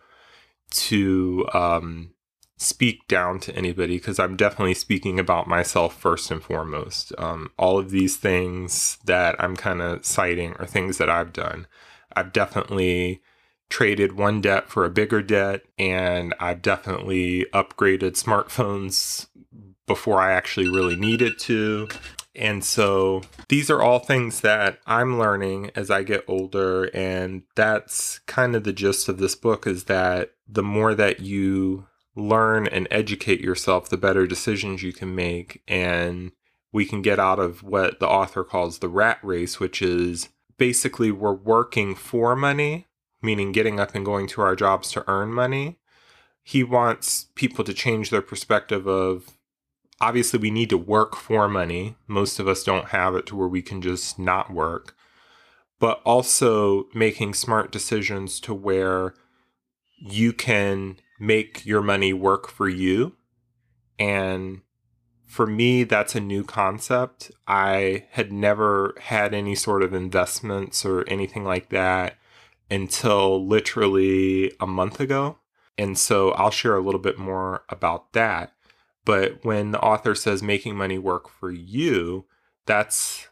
to 0.71 1.47
um, 1.53 2.13
speak 2.61 3.07
down 3.07 3.39
to 3.39 3.55
anybody 3.55 3.97
because 3.97 4.19
I'm 4.19 4.37
definitely 4.37 4.75
speaking 4.75 5.19
about 5.19 5.47
myself 5.47 5.99
first 5.99 6.29
and 6.29 6.43
foremost. 6.43 7.11
Um, 7.17 7.51
all 7.57 7.79
of 7.79 7.89
these 7.89 8.17
things 8.17 8.99
that 9.05 9.35
I'm 9.39 9.55
kind 9.55 9.81
of 9.81 10.05
citing 10.05 10.53
are 10.53 10.67
things 10.67 10.99
that 10.99 11.09
I've 11.09 11.33
done. 11.33 11.65
I've 12.15 12.31
definitely 12.31 13.23
traded 13.69 14.11
one 14.11 14.41
debt 14.41 14.69
for 14.69 14.85
a 14.85 14.91
bigger 14.91 15.23
debt, 15.23 15.61
and 15.79 16.35
I've 16.39 16.61
definitely 16.61 17.47
upgraded 17.51 18.11
smartphones 18.11 19.27
before 19.87 20.21
I 20.21 20.33
actually 20.33 20.69
really 20.69 20.95
needed 20.95 21.39
to. 21.39 21.87
And 22.35 22.63
so 22.63 23.23
these 23.49 23.71
are 23.71 23.81
all 23.81 23.99
things 23.99 24.41
that 24.41 24.79
I'm 24.85 25.17
learning 25.17 25.71
as 25.75 25.89
I 25.89 26.03
get 26.03 26.23
older. 26.27 26.85
And 26.93 27.43
that's 27.55 28.19
kind 28.19 28.55
of 28.55 28.63
the 28.63 28.71
gist 28.71 29.09
of 29.09 29.17
this 29.17 29.35
book 29.35 29.65
is 29.65 29.85
that 29.85 30.31
the 30.47 30.63
more 30.63 30.93
that 30.95 31.21
you 31.21 31.87
learn 32.15 32.67
and 32.67 32.87
educate 32.91 33.41
yourself, 33.41 33.89
the 33.89 33.97
better 33.97 34.27
decisions 34.27 34.83
you 34.83 34.93
can 34.93 35.15
make. 35.15 35.61
And 35.67 36.31
we 36.71 36.85
can 36.85 37.01
get 37.01 37.19
out 37.19 37.39
of 37.39 37.63
what 37.63 37.99
the 37.99 38.07
author 38.07 38.43
calls 38.43 38.79
the 38.79 38.89
rat 38.89 39.19
race, 39.23 39.59
which 39.59 39.81
is 39.81 40.29
basically 40.57 41.11
we're 41.11 41.33
working 41.33 41.95
for 41.95 42.35
money, 42.35 42.87
meaning 43.21 43.51
getting 43.51 43.79
up 43.79 43.95
and 43.95 44.05
going 44.05 44.27
to 44.27 44.41
our 44.41 44.55
jobs 44.55 44.91
to 44.91 45.03
earn 45.09 45.33
money. 45.33 45.79
He 46.43 46.63
wants 46.63 47.27
people 47.35 47.63
to 47.65 47.73
change 47.73 48.09
their 48.09 48.21
perspective 48.21 48.87
of 48.87 49.37
obviously 49.99 50.39
we 50.39 50.51
need 50.51 50.69
to 50.69 50.77
work 50.77 51.15
for 51.15 51.47
money. 51.47 51.95
Most 52.07 52.39
of 52.39 52.47
us 52.47 52.63
don't 52.63 52.89
have 52.89 53.15
it 53.15 53.25
to 53.27 53.35
where 53.35 53.47
we 53.47 53.61
can 53.61 53.81
just 53.81 54.17
not 54.17 54.51
work. 54.51 54.95
But 55.79 56.01
also 56.05 56.85
making 56.93 57.33
smart 57.33 57.71
decisions 57.71 58.39
to 58.41 58.53
where 58.53 59.13
you 59.97 60.33
can 60.33 60.97
make 61.21 61.65
your 61.65 61.81
money 61.81 62.11
work 62.11 62.49
for 62.49 62.67
you 62.67 63.15
and 63.97 64.61
for 65.31 65.47
me, 65.47 65.85
that's 65.85 66.13
a 66.13 66.19
new 66.19 66.43
concept. 66.43 67.31
I 67.47 68.05
had 68.11 68.33
never 68.33 68.95
had 68.99 69.33
any 69.33 69.55
sort 69.55 69.81
of 69.81 69.93
investments 69.93 70.83
or 70.83 71.07
anything 71.07 71.45
like 71.45 71.69
that 71.69 72.17
until 72.69 73.47
literally 73.47 74.51
a 74.59 74.67
month 74.67 74.99
ago. 74.99 75.37
And 75.77 75.97
so 75.97 76.31
I'll 76.31 76.51
share 76.51 76.75
a 76.75 76.81
little 76.81 76.99
bit 76.99 77.17
more 77.17 77.63
about 77.69 78.11
that. 78.11 78.51
But 79.05 79.45
when 79.45 79.71
the 79.71 79.79
author 79.79 80.15
says 80.15 80.43
making 80.43 80.75
money 80.75 80.97
work 80.97 81.29
for 81.29 81.49
you, 81.49 82.25
that's 82.65 83.29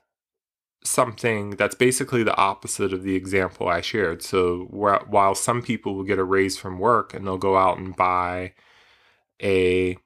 something 0.84 1.52
that's 1.52 1.76
basically 1.76 2.24
the 2.24 2.36
opposite 2.36 2.94
of 2.94 3.04
the 3.04 3.16
example 3.16 3.68
I 3.68 3.82
shared. 3.82 4.24
So 4.24 4.68
while 4.70 5.36
some 5.36 5.62
people 5.62 5.96
will 5.96 6.04
get 6.04 6.20
a 6.20 6.24
raise 6.24 6.58
from 6.58 6.80
work 6.80 7.14
and 7.14 7.28
they'll 7.28 7.38
go 7.38 7.58
out 7.58 7.78
and 7.78 7.96
buy 7.96 8.54
a 9.42 9.98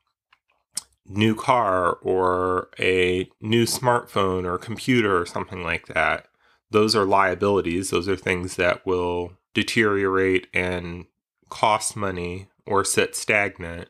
new 1.06 1.36
car 1.36 1.94
or 2.02 2.70
a 2.80 3.30
new 3.42 3.66
smartphone 3.66 4.46
or 4.46 4.58
computer 4.58 5.20
or 5.20 5.26
something 5.26 5.64
like 5.64 5.88
that, 5.88 6.28
those 6.72 6.96
are 6.96 7.06
liabilities. 7.06 7.92
Those 7.92 8.10
are 8.10 8.16
things 8.16 8.56
that 8.56 8.86
will 8.86 9.34
deteriorate 9.54 10.48
and 10.54 11.06
cost 11.50 11.96
money 11.96 12.48
or 12.66 12.84
sit 12.84 13.16
stagnant. 13.16 13.90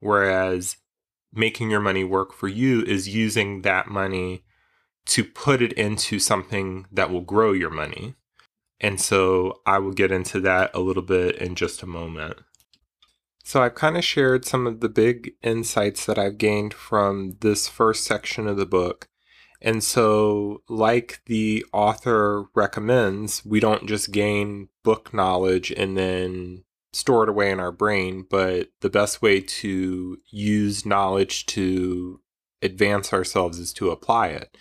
Whereas 0.00 0.78
making 1.32 1.70
your 1.70 1.80
money 1.80 2.02
work 2.02 2.32
for 2.32 2.48
you 2.48 2.82
is 2.82 3.08
using 3.08 3.62
that 3.62 3.88
money 3.88 4.42
to 5.06 5.24
put 5.24 5.60
it 5.60 5.72
into 5.74 6.18
something 6.18 6.86
that 6.90 7.10
will 7.10 7.20
grow 7.20 7.52
your 7.52 7.70
money. 7.70 8.14
And 8.80 9.00
so 9.00 9.60
I 9.66 9.78
will 9.78 9.92
get 9.92 10.12
into 10.12 10.40
that 10.40 10.70
a 10.74 10.80
little 10.80 11.02
bit 11.02 11.36
in 11.36 11.54
just 11.54 11.82
a 11.82 11.86
moment. 11.86 12.38
So 13.44 13.62
I've 13.62 13.74
kind 13.74 13.96
of 13.96 14.04
shared 14.04 14.44
some 14.44 14.66
of 14.66 14.80
the 14.80 14.88
big 14.88 15.32
insights 15.42 16.06
that 16.06 16.18
I've 16.18 16.38
gained 16.38 16.72
from 16.72 17.36
this 17.40 17.68
first 17.68 18.04
section 18.04 18.48
of 18.48 18.56
the 18.56 18.66
book. 18.66 19.08
And 19.60 19.82
so, 19.82 20.62
like 20.68 21.20
the 21.26 21.64
author 21.72 22.46
recommends, 22.54 23.44
we 23.44 23.60
don't 23.60 23.86
just 23.86 24.12
gain 24.12 24.68
book 24.82 25.14
knowledge 25.14 25.70
and 25.70 25.96
then 25.96 26.64
store 26.92 27.24
it 27.24 27.28
away 27.28 27.50
in 27.50 27.60
our 27.60 27.72
brain, 27.72 28.26
but 28.28 28.68
the 28.80 28.90
best 28.90 29.20
way 29.20 29.40
to 29.40 30.18
use 30.30 30.86
knowledge 30.86 31.46
to 31.46 32.20
advance 32.62 33.12
ourselves 33.12 33.58
is 33.58 33.72
to 33.74 33.90
apply 33.90 34.28
it. 34.28 34.56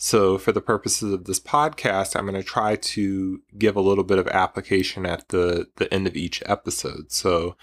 So, 0.00 0.38
for 0.38 0.52
the 0.52 0.60
purposes 0.60 1.12
of 1.12 1.24
this 1.24 1.40
podcast, 1.40 2.14
I'm 2.14 2.26
going 2.26 2.40
to 2.40 2.48
try 2.48 2.76
to 2.76 3.42
give 3.58 3.74
a 3.74 3.80
little 3.80 4.04
bit 4.04 4.18
of 4.18 4.28
application 4.28 5.04
at 5.04 5.28
the, 5.30 5.68
the 5.76 5.92
end 5.92 6.06
of 6.06 6.16
each 6.16 6.40
episode. 6.46 7.10
So, 7.10 7.56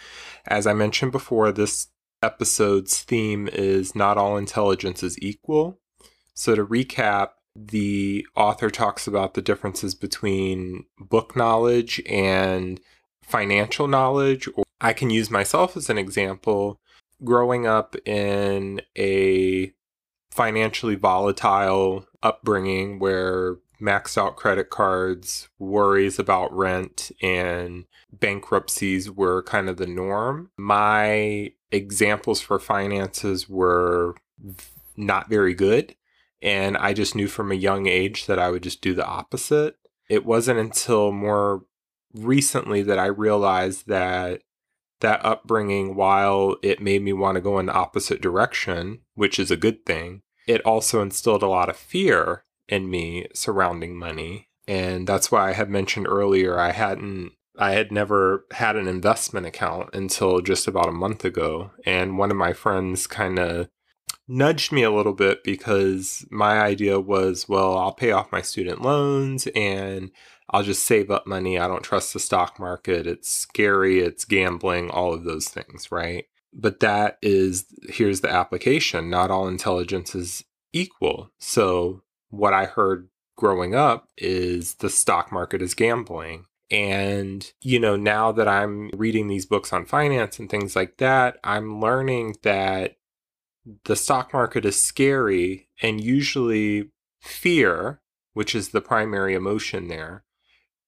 as 0.45 0.67
I 0.67 0.73
mentioned 0.73 1.13
before, 1.13 1.53
this 1.53 1.87
episode's 2.21 3.01
theme 3.01 3.47
is 3.47 3.95
Not 3.95 4.17
All 4.17 4.35
Intelligence 4.35 5.01
is 5.01 5.17
Equal. 5.21 5.79
So, 6.33 6.55
to 6.55 6.65
recap, 6.65 7.29
the 7.55 8.27
author 8.35 8.69
talks 8.69 9.07
about 9.07 9.33
the 9.33 9.41
differences 9.41 9.95
between 9.95 10.83
book 10.99 11.37
knowledge 11.37 12.01
and 12.05 12.81
financial 13.23 13.87
knowledge. 13.87 14.49
I 14.81 14.91
can 14.91 15.09
use 15.09 15.31
myself 15.31 15.77
as 15.77 15.89
an 15.89 15.97
example. 15.97 16.81
Growing 17.23 17.65
up 17.65 17.95
in 18.05 18.81
a 18.97 19.71
financially 20.35 20.95
volatile 20.95 22.05
upbringing 22.21 22.99
where 22.99 23.55
maxed 23.81 24.17
out 24.17 24.35
credit 24.35 24.69
cards, 24.69 25.47
worries 25.59 26.19
about 26.19 26.55
rent, 26.55 27.11
and 27.21 27.85
bankruptcies 28.11 29.09
were 29.09 29.43
kind 29.43 29.69
of 29.69 29.77
the 29.77 29.87
norm. 29.87 30.51
My 30.57 31.53
examples 31.71 32.41
for 32.41 32.59
finances 32.59 33.47
were 33.47 34.15
not 34.97 35.29
very 35.29 35.53
good. 35.53 35.95
And 36.41 36.77
I 36.77 36.93
just 36.93 37.15
knew 37.15 37.27
from 37.27 37.51
a 37.51 37.55
young 37.55 37.87
age 37.87 38.25
that 38.27 38.37
I 38.37 38.51
would 38.51 38.63
just 38.63 38.81
do 38.81 38.93
the 38.93 39.05
opposite. 39.05 39.77
It 40.09 40.25
wasn't 40.25 40.59
until 40.59 41.11
more 41.11 41.63
recently 42.13 42.81
that 42.83 42.99
I 42.99 43.05
realized 43.05 43.87
that 43.87 44.41
that 45.01 45.25
upbringing, 45.25 45.95
while 45.95 46.55
it 46.61 46.81
made 46.81 47.01
me 47.01 47.13
want 47.13 47.35
to 47.35 47.41
go 47.41 47.59
in 47.59 47.65
the 47.65 47.73
opposite 47.73 48.21
direction, 48.21 48.99
which 49.13 49.39
is 49.39 49.51
a 49.51 49.57
good 49.57 49.85
thing, 49.85 50.21
it 50.47 50.61
also 50.65 51.01
instilled 51.01 51.43
a 51.43 51.47
lot 51.47 51.69
of 51.69 51.77
fear 51.77 52.43
in 52.67 52.89
me 52.89 53.27
surrounding 53.33 53.95
money. 53.95 54.49
And 54.67 55.07
that's 55.07 55.31
why 55.31 55.49
I 55.49 55.53
had 55.53 55.69
mentioned 55.69 56.07
earlier 56.07 56.59
I 56.59 56.71
hadn't 56.71 57.33
I 57.57 57.71
had 57.71 57.91
never 57.91 58.45
had 58.51 58.75
an 58.75 58.87
investment 58.87 59.45
account 59.45 59.91
until 59.93 60.41
just 60.41 60.67
about 60.67 60.89
a 60.89 60.93
month 60.93 61.23
ago. 61.23 61.71
And 61.85 62.17
one 62.17 62.31
of 62.31 62.37
my 62.37 62.51
friends 62.51 63.07
kind 63.07 63.39
of 63.39 63.69
nudged 64.27 64.71
me 64.71 64.83
a 64.83 64.91
little 64.91 65.13
bit 65.13 65.43
because 65.43 66.25
my 66.29 66.59
idea 66.59 66.99
was, 66.99 67.47
well, 67.47 67.77
I'll 67.77 67.93
pay 67.93 68.11
off 68.11 68.31
my 68.31 68.41
student 68.41 68.81
loans 68.81 69.47
and 69.55 70.11
I'll 70.49 70.63
just 70.63 70.83
save 70.83 71.09
up 71.09 71.25
money. 71.25 71.57
I 71.57 71.67
don't 71.67 71.83
trust 71.83 72.13
the 72.13 72.19
stock 72.19 72.59
market. 72.59 73.07
It's 73.07 73.29
scary. 73.29 73.99
It's 73.99 74.25
gambling, 74.25 74.89
all 74.89 75.13
of 75.13 75.23
those 75.23 75.47
things, 75.47 75.91
right? 75.91 76.25
But 76.55 76.79
that 76.79 77.17
is, 77.21 77.65
here's 77.89 78.21
the 78.21 78.31
application. 78.31 79.09
Not 79.09 79.29
all 79.29 79.47
intelligence 79.47 80.15
is 80.15 80.45
equal. 80.71 81.31
So, 81.37 82.01
what 82.29 82.53
I 82.53 82.65
heard 82.65 83.09
growing 83.35 83.75
up 83.75 84.07
is 84.17 84.75
the 84.75 84.89
stock 84.89 85.31
market 85.31 85.61
is 85.61 85.73
gambling. 85.73 86.45
And, 86.71 87.51
you 87.61 87.79
know, 87.79 87.95
now 87.95 88.31
that 88.31 88.47
I'm 88.47 88.89
reading 88.93 89.27
these 89.27 89.45
books 89.45 89.71
on 89.71 89.85
finance 89.85 90.39
and 90.39 90.49
things 90.49 90.75
like 90.75 90.97
that, 90.97 91.37
I'm 91.43 91.79
learning 91.79 92.37
that 92.43 92.95
the 93.85 93.95
stock 93.95 94.33
market 94.33 94.65
is 94.65 94.81
scary 94.81 95.67
and 95.81 96.01
usually 96.01 96.91
fear, 97.21 98.01
which 98.33 98.55
is 98.55 98.69
the 98.69 98.81
primary 98.81 99.35
emotion 99.35 99.87
there, 99.87 100.23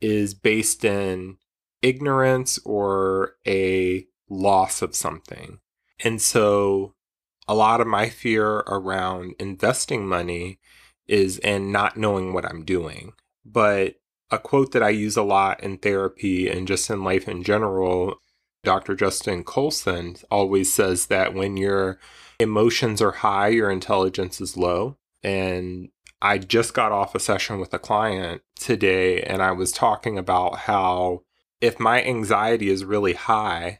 is 0.01 0.33
based 0.33 0.83
in 0.85 1.37
ignorance 1.81 2.59
or 2.65 3.35
a 3.45 4.05
loss 4.29 4.81
of 4.81 4.95
something. 4.95 5.59
And 6.03 6.21
so 6.21 6.93
a 7.47 7.55
lot 7.55 7.81
of 7.81 7.87
my 7.87 8.09
fear 8.09 8.57
around 8.67 9.35
investing 9.39 10.05
money 10.05 10.59
is 11.07 11.39
in 11.39 11.71
not 11.71 11.97
knowing 11.97 12.33
what 12.33 12.45
I'm 12.45 12.63
doing. 12.63 13.13
But 13.45 13.95
a 14.29 14.37
quote 14.37 14.73
that 14.73 14.83
I 14.83 14.89
use 14.89 15.15
a 15.15 15.23
lot 15.23 15.63
in 15.63 15.77
therapy 15.77 16.49
and 16.49 16.67
just 16.67 16.89
in 16.89 17.03
life 17.03 17.27
in 17.27 17.43
general, 17.43 18.19
Dr. 18.63 18.95
Justin 18.95 19.43
Colson 19.43 20.17
always 20.29 20.71
says 20.73 21.05
that 21.05 21.33
when 21.33 21.55
your 21.55 21.99
emotions 22.39 23.01
are 23.01 23.11
high, 23.11 23.47
your 23.47 23.71
intelligence 23.71 24.41
is 24.41 24.57
low. 24.57 24.97
And 25.23 25.89
I 26.21 26.39
just 26.39 26.73
got 26.73 26.91
off 26.91 27.15
a 27.15 27.19
session 27.19 27.59
with 27.59 27.73
a 27.73 27.79
client 27.79 28.41
today 28.59 29.21
and 29.21 29.41
I 29.41 29.51
was 29.51 29.71
talking 29.71 30.17
about 30.17 30.59
how 30.59 31.21
if 31.61 31.79
my 31.79 32.03
anxiety 32.03 32.69
is 32.69 32.83
really 32.83 33.13
high 33.13 33.79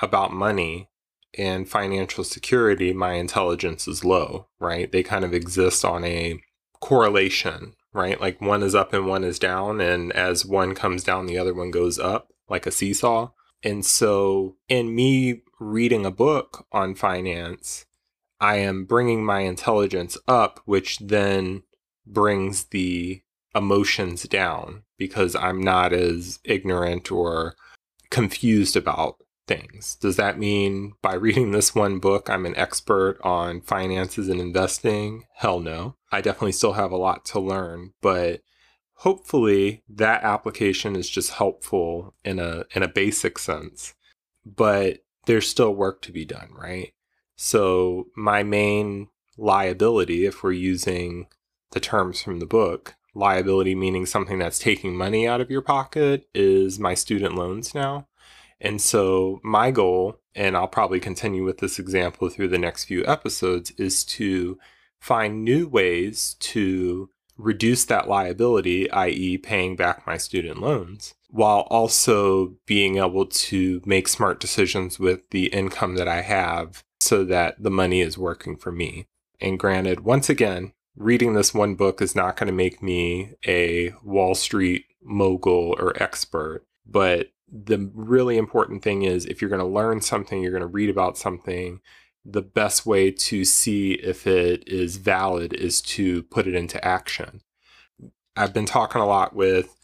about 0.00 0.32
money 0.32 0.88
and 1.36 1.68
financial 1.68 2.24
security, 2.24 2.92
my 2.92 3.14
intelligence 3.14 3.86
is 3.86 4.04
low, 4.04 4.48
right? 4.58 4.90
They 4.90 5.02
kind 5.02 5.24
of 5.24 5.34
exist 5.34 5.84
on 5.84 6.04
a 6.04 6.40
correlation, 6.80 7.74
right? 7.92 8.20
Like 8.20 8.40
one 8.40 8.62
is 8.62 8.74
up 8.74 8.92
and 8.92 9.06
one 9.06 9.24
is 9.24 9.38
down. 9.38 9.80
And 9.80 10.12
as 10.12 10.46
one 10.46 10.74
comes 10.74 11.04
down, 11.04 11.26
the 11.26 11.38
other 11.38 11.54
one 11.54 11.70
goes 11.70 11.98
up, 11.98 12.28
like 12.48 12.66
a 12.66 12.70
seesaw. 12.70 13.30
And 13.62 13.84
so, 13.84 14.56
in 14.68 14.94
me 14.94 15.42
reading 15.58 16.06
a 16.06 16.12
book 16.12 16.66
on 16.70 16.94
finance, 16.94 17.86
I 18.40 18.56
am 18.56 18.84
bringing 18.84 19.24
my 19.24 19.40
intelligence 19.40 20.16
up, 20.28 20.60
which 20.64 20.98
then 20.98 21.64
brings 22.06 22.64
the 22.66 23.22
emotions 23.54 24.22
down 24.24 24.84
because 24.96 25.34
I'm 25.34 25.60
not 25.60 25.92
as 25.92 26.38
ignorant 26.44 27.10
or 27.10 27.56
confused 28.10 28.76
about 28.76 29.16
things. 29.48 29.96
Does 29.96 30.16
that 30.16 30.38
mean 30.38 30.92
by 31.02 31.14
reading 31.14 31.50
this 31.50 31.74
one 31.74 31.98
book, 31.98 32.30
I'm 32.30 32.46
an 32.46 32.56
expert 32.56 33.18
on 33.22 33.62
finances 33.62 34.28
and 34.28 34.40
investing? 34.40 35.24
Hell 35.34 35.60
no. 35.60 35.96
I 36.12 36.20
definitely 36.20 36.52
still 36.52 36.74
have 36.74 36.92
a 36.92 36.96
lot 36.96 37.24
to 37.26 37.40
learn, 37.40 37.92
but 38.00 38.42
hopefully 38.98 39.82
that 39.88 40.22
application 40.22 40.96
is 40.96 41.08
just 41.08 41.32
helpful 41.32 42.14
in 42.24 42.38
a 42.38 42.64
in 42.74 42.82
a 42.82 42.88
basic 42.88 43.38
sense. 43.38 43.94
But 44.44 45.00
there's 45.26 45.48
still 45.48 45.74
work 45.74 46.02
to 46.02 46.12
be 46.12 46.24
done, 46.24 46.50
right? 46.52 46.92
So 47.36 48.06
my 48.16 48.42
main 48.42 49.08
liability 49.36 50.26
if 50.26 50.42
we're 50.42 50.52
using 50.52 51.26
the 51.72 51.80
terms 51.80 52.22
from 52.22 52.40
the 52.40 52.46
book, 52.46 52.96
liability 53.14 53.74
meaning 53.74 54.06
something 54.06 54.38
that's 54.38 54.58
taking 54.58 54.96
money 54.96 55.28
out 55.28 55.40
of 55.40 55.50
your 55.50 55.62
pocket 55.62 56.28
is 56.34 56.78
my 56.78 56.94
student 56.94 57.34
loans 57.34 57.74
now. 57.74 58.08
And 58.60 58.80
so, 58.80 59.40
my 59.44 59.70
goal, 59.70 60.18
and 60.34 60.56
I'll 60.56 60.68
probably 60.68 61.00
continue 61.00 61.44
with 61.44 61.58
this 61.58 61.78
example 61.78 62.28
through 62.28 62.48
the 62.48 62.58
next 62.58 62.84
few 62.84 63.04
episodes, 63.06 63.70
is 63.72 64.04
to 64.04 64.58
find 65.00 65.44
new 65.44 65.68
ways 65.68 66.36
to 66.40 67.10
reduce 67.36 67.84
that 67.84 68.08
liability, 68.08 68.90
i.e., 68.90 69.38
paying 69.38 69.76
back 69.76 70.06
my 70.06 70.16
student 70.16 70.60
loans, 70.60 71.14
while 71.30 71.60
also 71.70 72.54
being 72.66 72.98
able 72.98 73.26
to 73.26 73.80
make 73.84 74.08
smart 74.08 74.40
decisions 74.40 74.98
with 74.98 75.20
the 75.30 75.46
income 75.46 75.94
that 75.94 76.08
I 76.08 76.22
have 76.22 76.82
so 77.00 77.24
that 77.24 77.62
the 77.62 77.70
money 77.70 78.00
is 78.00 78.18
working 78.18 78.56
for 78.56 78.72
me. 78.72 79.06
And 79.40 79.58
granted, 79.58 80.00
once 80.00 80.28
again, 80.28 80.72
reading 80.96 81.34
this 81.34 81.54
one 81.54 81.76
book 81.76 82.02
is 82.02 82.16
not 82.16 82.36
going 82.36 82.48
to 82.48 82.52
make 82.52 82.82
me 82.82 83.34
a 83.46 83.92
Wall 84.02 84.34
Street 84.34 84.86
mogul 85.00 85.76
or 85.78 86.02
expert. 86.02 86.64
But 86.84 87.28
the 87.50 87.90
really 87.94 88.36
important 88.36 88.82
thing 88.82 89.02
is 89.02 89.24
if 89.26 89.40
you're 89.40 89.50
going 89.50 89.60
to 89.60 89.66
learn 89.66 90.00
something, 90.00 90.42
you're 90.42 90.52
going 90.52 90.60
to 90.60 90.66
read 90.66 90.90
about 90.90 91.16
something, 91.16 91.80
the 92.24 92.42
best 92.42 92.84
way 92.84 93.10
to 93.10 93.44
see 93.44 93.92
if 93.92 94.26
it 94.26 94.66
is 94.68 94.96
valid 94.96 95.52
is 95.54 95.80
to 95.80 96.22
put 96.24 96.46
it 96.46 96.54
into 96.54 96.82
action. 96.84 97.40
I've 98.36 98.52
been 98.52 98.66
talking 98.66 99.00
a 99.00 99.06
lot 99.06 99.34
with 99.34 99.74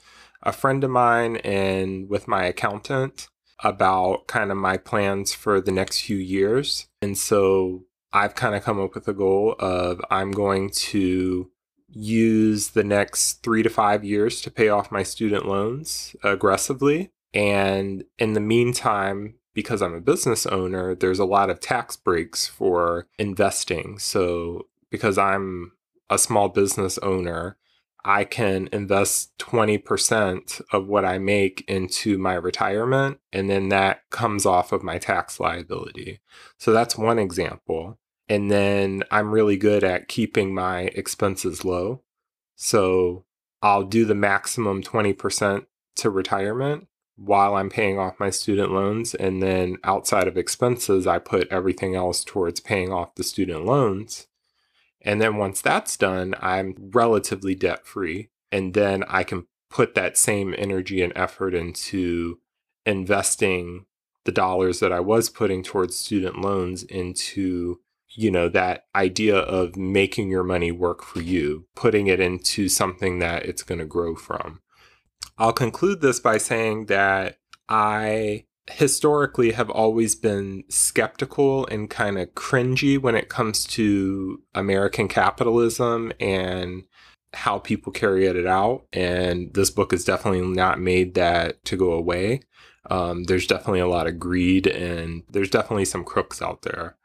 a 0.42 0.52
friend 0.52 0.84
of 0.84 0.90
mine 0.90 1.38
and 1.38 2.08
with 2.08 2.28
my 2.28 2.44
accountant 2.44 3.28
about 3.62 4.26
kind 4.26 4.50
of 4.50 4.56
my 4.56 4.76
plans 4.76 5.32
for 5.32 5.60
the 5.60 5.72
next 5.72 6.02
few 6.02 6.16
years. 6.16 6.86
And 7.00 7.16
so 7.16 7.84
I've 8.12 8.34
kind 8.34 8.54
of 8.54 8.62
come 8.62 8.80
up 8.80 8.94
with 8.94 9.08
a 9.08 9.14
goal 9.14 9.56
of 9.58 10.00
I'm 10.10 10.30
going 10.30 10.70
to 10.70 11.50
use 11.88 12.70
the 12.70 12.84
next 12.84 13.42
three 13.42 13.62
to 13.62 13.70
five 13.70 14.04
years 14.04 14.40
to 14.42 14.50
pay 14.50 14.68
off 14.68 14.92
my 14.92 15.02
student 15.02 15.46
loans 15.46 16.14
aggressively. 16.22 17.10
And 17.34 18.04
in 18.18 18.34
the 18.34 18.40
meantime, 18.40 19.34
because 19.54 19.82
I'm 19.82 19.94
a 19.94 20.00
business 20.00 20.46
owner, 20.46 20.94
there's 20.94 21.18
a 21.18 21.24
lot 21.24 21.50
of 21.50 21.60
tax 21.60 21.96
breaks 21.96 22.46
for 22.46 23.06
investing. 23.18 23.98
So, 23.98 24.68
because 24.90 25.18
I'm 25.18 25.72
a 26.08 26.18
small 26.18 26.48
business 26.48 26.98
owner, 26.98 27.56
I 28.04 28.24
can 28.24 28.68
invest 28.70 29.36
20% 29.38 30.60
of 30.72 30.86
what 30.86 31.04
I 31.04 31.18
make 31.18 31.64
into 31.66 32.18
my 32.18 32.34
retirement, 32.34 33.18
and 33.32 33.50
then 33.50 33.70
that 33.70 34.02
comes 34.10 34.46
off 34.46 34.72
of 34.72 34.82
my 34.82 34.98
tax 34.98 35.40
liability. 35.40 36.20
So, 36.58 36.72
that's 36.72 36.96
one 36.96 37.18
example. 37.18 37.98
And 38.28 38.50
then 38.50 39.02
I'm 39.10 39.32
really 39.32 39.56
good 39.56 39.84
at 39.84 40.08
keeping 40.08 40.54
my 40.54 40.82
expenses 40.94 41.64
low. 41.64 42.02
So, 42.54 43.24
I'll 43.62 43.84
do 43.84 44.04
the 44.04 44.14
maximum 44.14 44.82
20% 44.82 45.66
to 45.96 46.10
retirement 46.10 46.86
while 47.16 47.54
I'm 47.54 47.70
paying 47.70 47.98
off 47.98 48.20
my 48.20 48.30
student 48.30 48.72
loans. 48.72 49.14
And 49.14 49.42
then 49.42 49.76
outside 49.84 50.26
of 50.26 50.36
expenses, 50.36 51.06
I 51.06 51.18
put 51.18 51.48
everything 51.48 51.94
else 51.94 52.24
towards 52.24 52.60
paying 52.60 52.92
off 52.92 53.14
the 53.14 53.24
student 53.24 53.64
loans. 53.64 54.26
And 55.00 55.20
then 55.20 55.36
once 55.36 55.60
that's 55.60 55.96
done, 55.96 56.34
I'm 56.40 56.74
relatively 56.78 57.54
debt 57.54 57.86
free. 57.86 58.30
And 58.50 58.74
then 58.74 59.04
I 59.08 59.22
can 59.22 59.46
put 59.70 59.94
that 59.94 60.16
same 60.16 60.54
energy 60.56 61.02
and 61.02 61.12
effort 61.16 61.54
into 61.54 62.38
investing 62.86 63.86
the 64.24 64.32
dollars 64.32 64.80
that 64.80 64.92
I 64.92 65.00
was 65.00 65.28
putting 65.28 65.62
towards 65.62 65.96
student 65.96 66.40
loans 66.40 66.82
into 66.84 67.80
you 68.16 68.30
know 68.30 68.48
that 68.48 68.86
idea 68.94 69.36
of 69.36 69.76
making 69.76 70.30
your 70.30 70.44
money 70.44 70.70
work 70.70 71.02
for 71.02 71.20
you 71.20 71.66
putting 71.74 72.06
it 72.06 72.20
into 72.20 72.68
something 72.68 73.18
that 73.18 73.44
it's 73.44 73.62
going 73.62 73.80
to 73.80 73.84
grow 73.84 74.14
from 74.14 74.60
I'll 75.38 75.52
conclude 75.52 76.00
this 76.00 76.20
by 76.20 76.38
saying 76.38 76.86
that 76.86 77.38
I 77.68 78.44
historically 78.70 79.52
have 79.52 79.68
always 79.70 80.14
been 80.14 80.64
skeptical 80.68 81.66
and 81.66 81.90
kind 81.90 82.18
of 82.18 82.34
cringy 82.34 82.98
when 82.98 83.14
it 83.14 83.28
comes 83.28 83.66
to 83.66 84.42
American 84.54 85.08
capitalism 85.08 86.12
and 86.18 86.84
how 87.34 87.58
people 87.58 87.92
carry 87.92 88.26
it 88.26 88.46
out. 88.46 88.86
And 88.92 89.52
this 89.54 89.70
book 89.70 89.92
has 89.92 90.04
definitely 90.04 90.42
not 90.42 90.80
made 90.80 91.14
that 91.14 91.64
to 91.66 91.76
go 91.76 91.92
away. 91.92 92.40
Um, 92.90 93.24
there's 93.24 93.46
definitely 93.46 93.80
a 93.80 93.88
lot 93.88 94.06
of 94.06 94.18
greed 94.18 94.66
and 94.66 95.22
there's 95.28 95.50
definitely 95.50 95.86
some 95.86 96.04
crooks 96.04 96.40
out 96.40 96.62
there. 96.62 96.96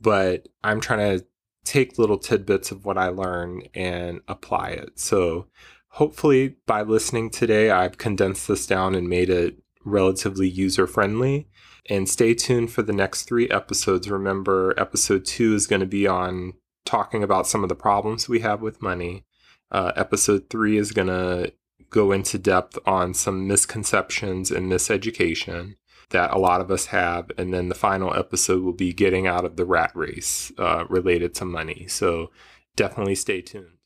But 0.00 0.48
I'm 0.64 0.80
trying 0.80 1.18
to 1.18 1.26
take 1.64 1.98
little 1.98 2.18
tidbits 2.18 2.70
of 2.70 2.84
what 2.84 2.98
I 2.98 3.08
learn 3.08 3.62
and 3.74 4.20
apply 4.28 4.70
it. 4.70 4.98
So 4.98 5.46
hopefully 5.90 6.56
by 6.66 6.82
listening 6.82 7.30
today, 7.30 7.70
I've 7.70 7.98
condensed 7.98 8.48
this 8.48 8.66
down 8.66 8.94
and 8.94 9.08
made 9.08 9.30
it 9.30 9.58
relatively 9.84 10.48
user 10.48 10.86
friendly. 10.86 11.48
And 11.88 12.08
stay 12.08 12.34
tuned 12.34 12.70
for 12.70 12.82
the 12.82 12.92
next 12.92 13.24
three 13.24 13.48
episodes. 13.48 14.10
Remember, 14.10 14.74
episode 14.78 15.24
two 15.24 15.54
is 15.54 15.66
going 15.66 15.80
to 15.80 15.86
be 15.86 16.06
on 16.06 16.52
talking 16.84 17.22
about 17.22 17.46
some 17.46 17.62
of 17.62 17.68
the 17.68 17.74
problems 17.74 18.28
we 18.28 18.40
have 18.40 18.60
with 18.60 18.82
money. 18.82 19.24
Uh, 19.70 19.92
episode 19.96 20.50
three 20.50 20.76
is 20.76 20.92
going 20.92 21.08
to 21.08 21.52
go 21.88 22.12
into 22.12 22.38
depth 22.38 22.78
on 22.86 23.14
some 23.14 23.48
misconceptions 23.48 24.50
and 24.50 24.70
miseducation 24.70 25.74
that 26.10 26.32
a 26.32 26.38
lot 26.38 26.60
of 26.60 26.70
us 26.70 26.86
have. 26.86 27.30
And 27.36 27.52
then 27.52 27.68
the 27.68 27.74
final 27.74 28.14
episode 28.14 28.62
will 28.62 28.72
be 28.72 28.92
getting 28.92 29.26
out 29.26 29.44
of 29.44 29.56
the 29.56 29.64
rat 29.64 29.92
race 29.94 30.52
uh, 30.58 30.84
related 30.88 31.34
to 31.36 31.44
money. 31.44 31.86
So 31.88 32.30
definitely 32.76 33.14
stay 33.16 33.40
tuned. 33.40 33.79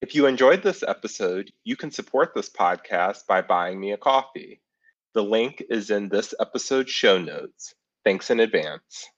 If 0.00 0.14
you 0.14 0.26
enjoyed 0.26 0.62
this 0.62 0.84
episode, 0.84 1.50
you 1.64 1.74
can 1.74 1.90
support 1.90 2.32
this 2.32 2.48
podcast 2.48 3.26
by 3.26 3.42
buying 3.42 3.80
me 3.80 3.92
a 3.92 3.96
coffee. 3.96 4.60
The 5.14 5.24
link 5.24 5.64
is 5.70 5.90
in 5.90 6.08
this 6.08 6.34
episode's 6.40 6.92
show 6.92 7.18
notes. 7.18 7.74
Thanks 8.04 8.30
in 8.30 8.38
advance. 8.38 9.08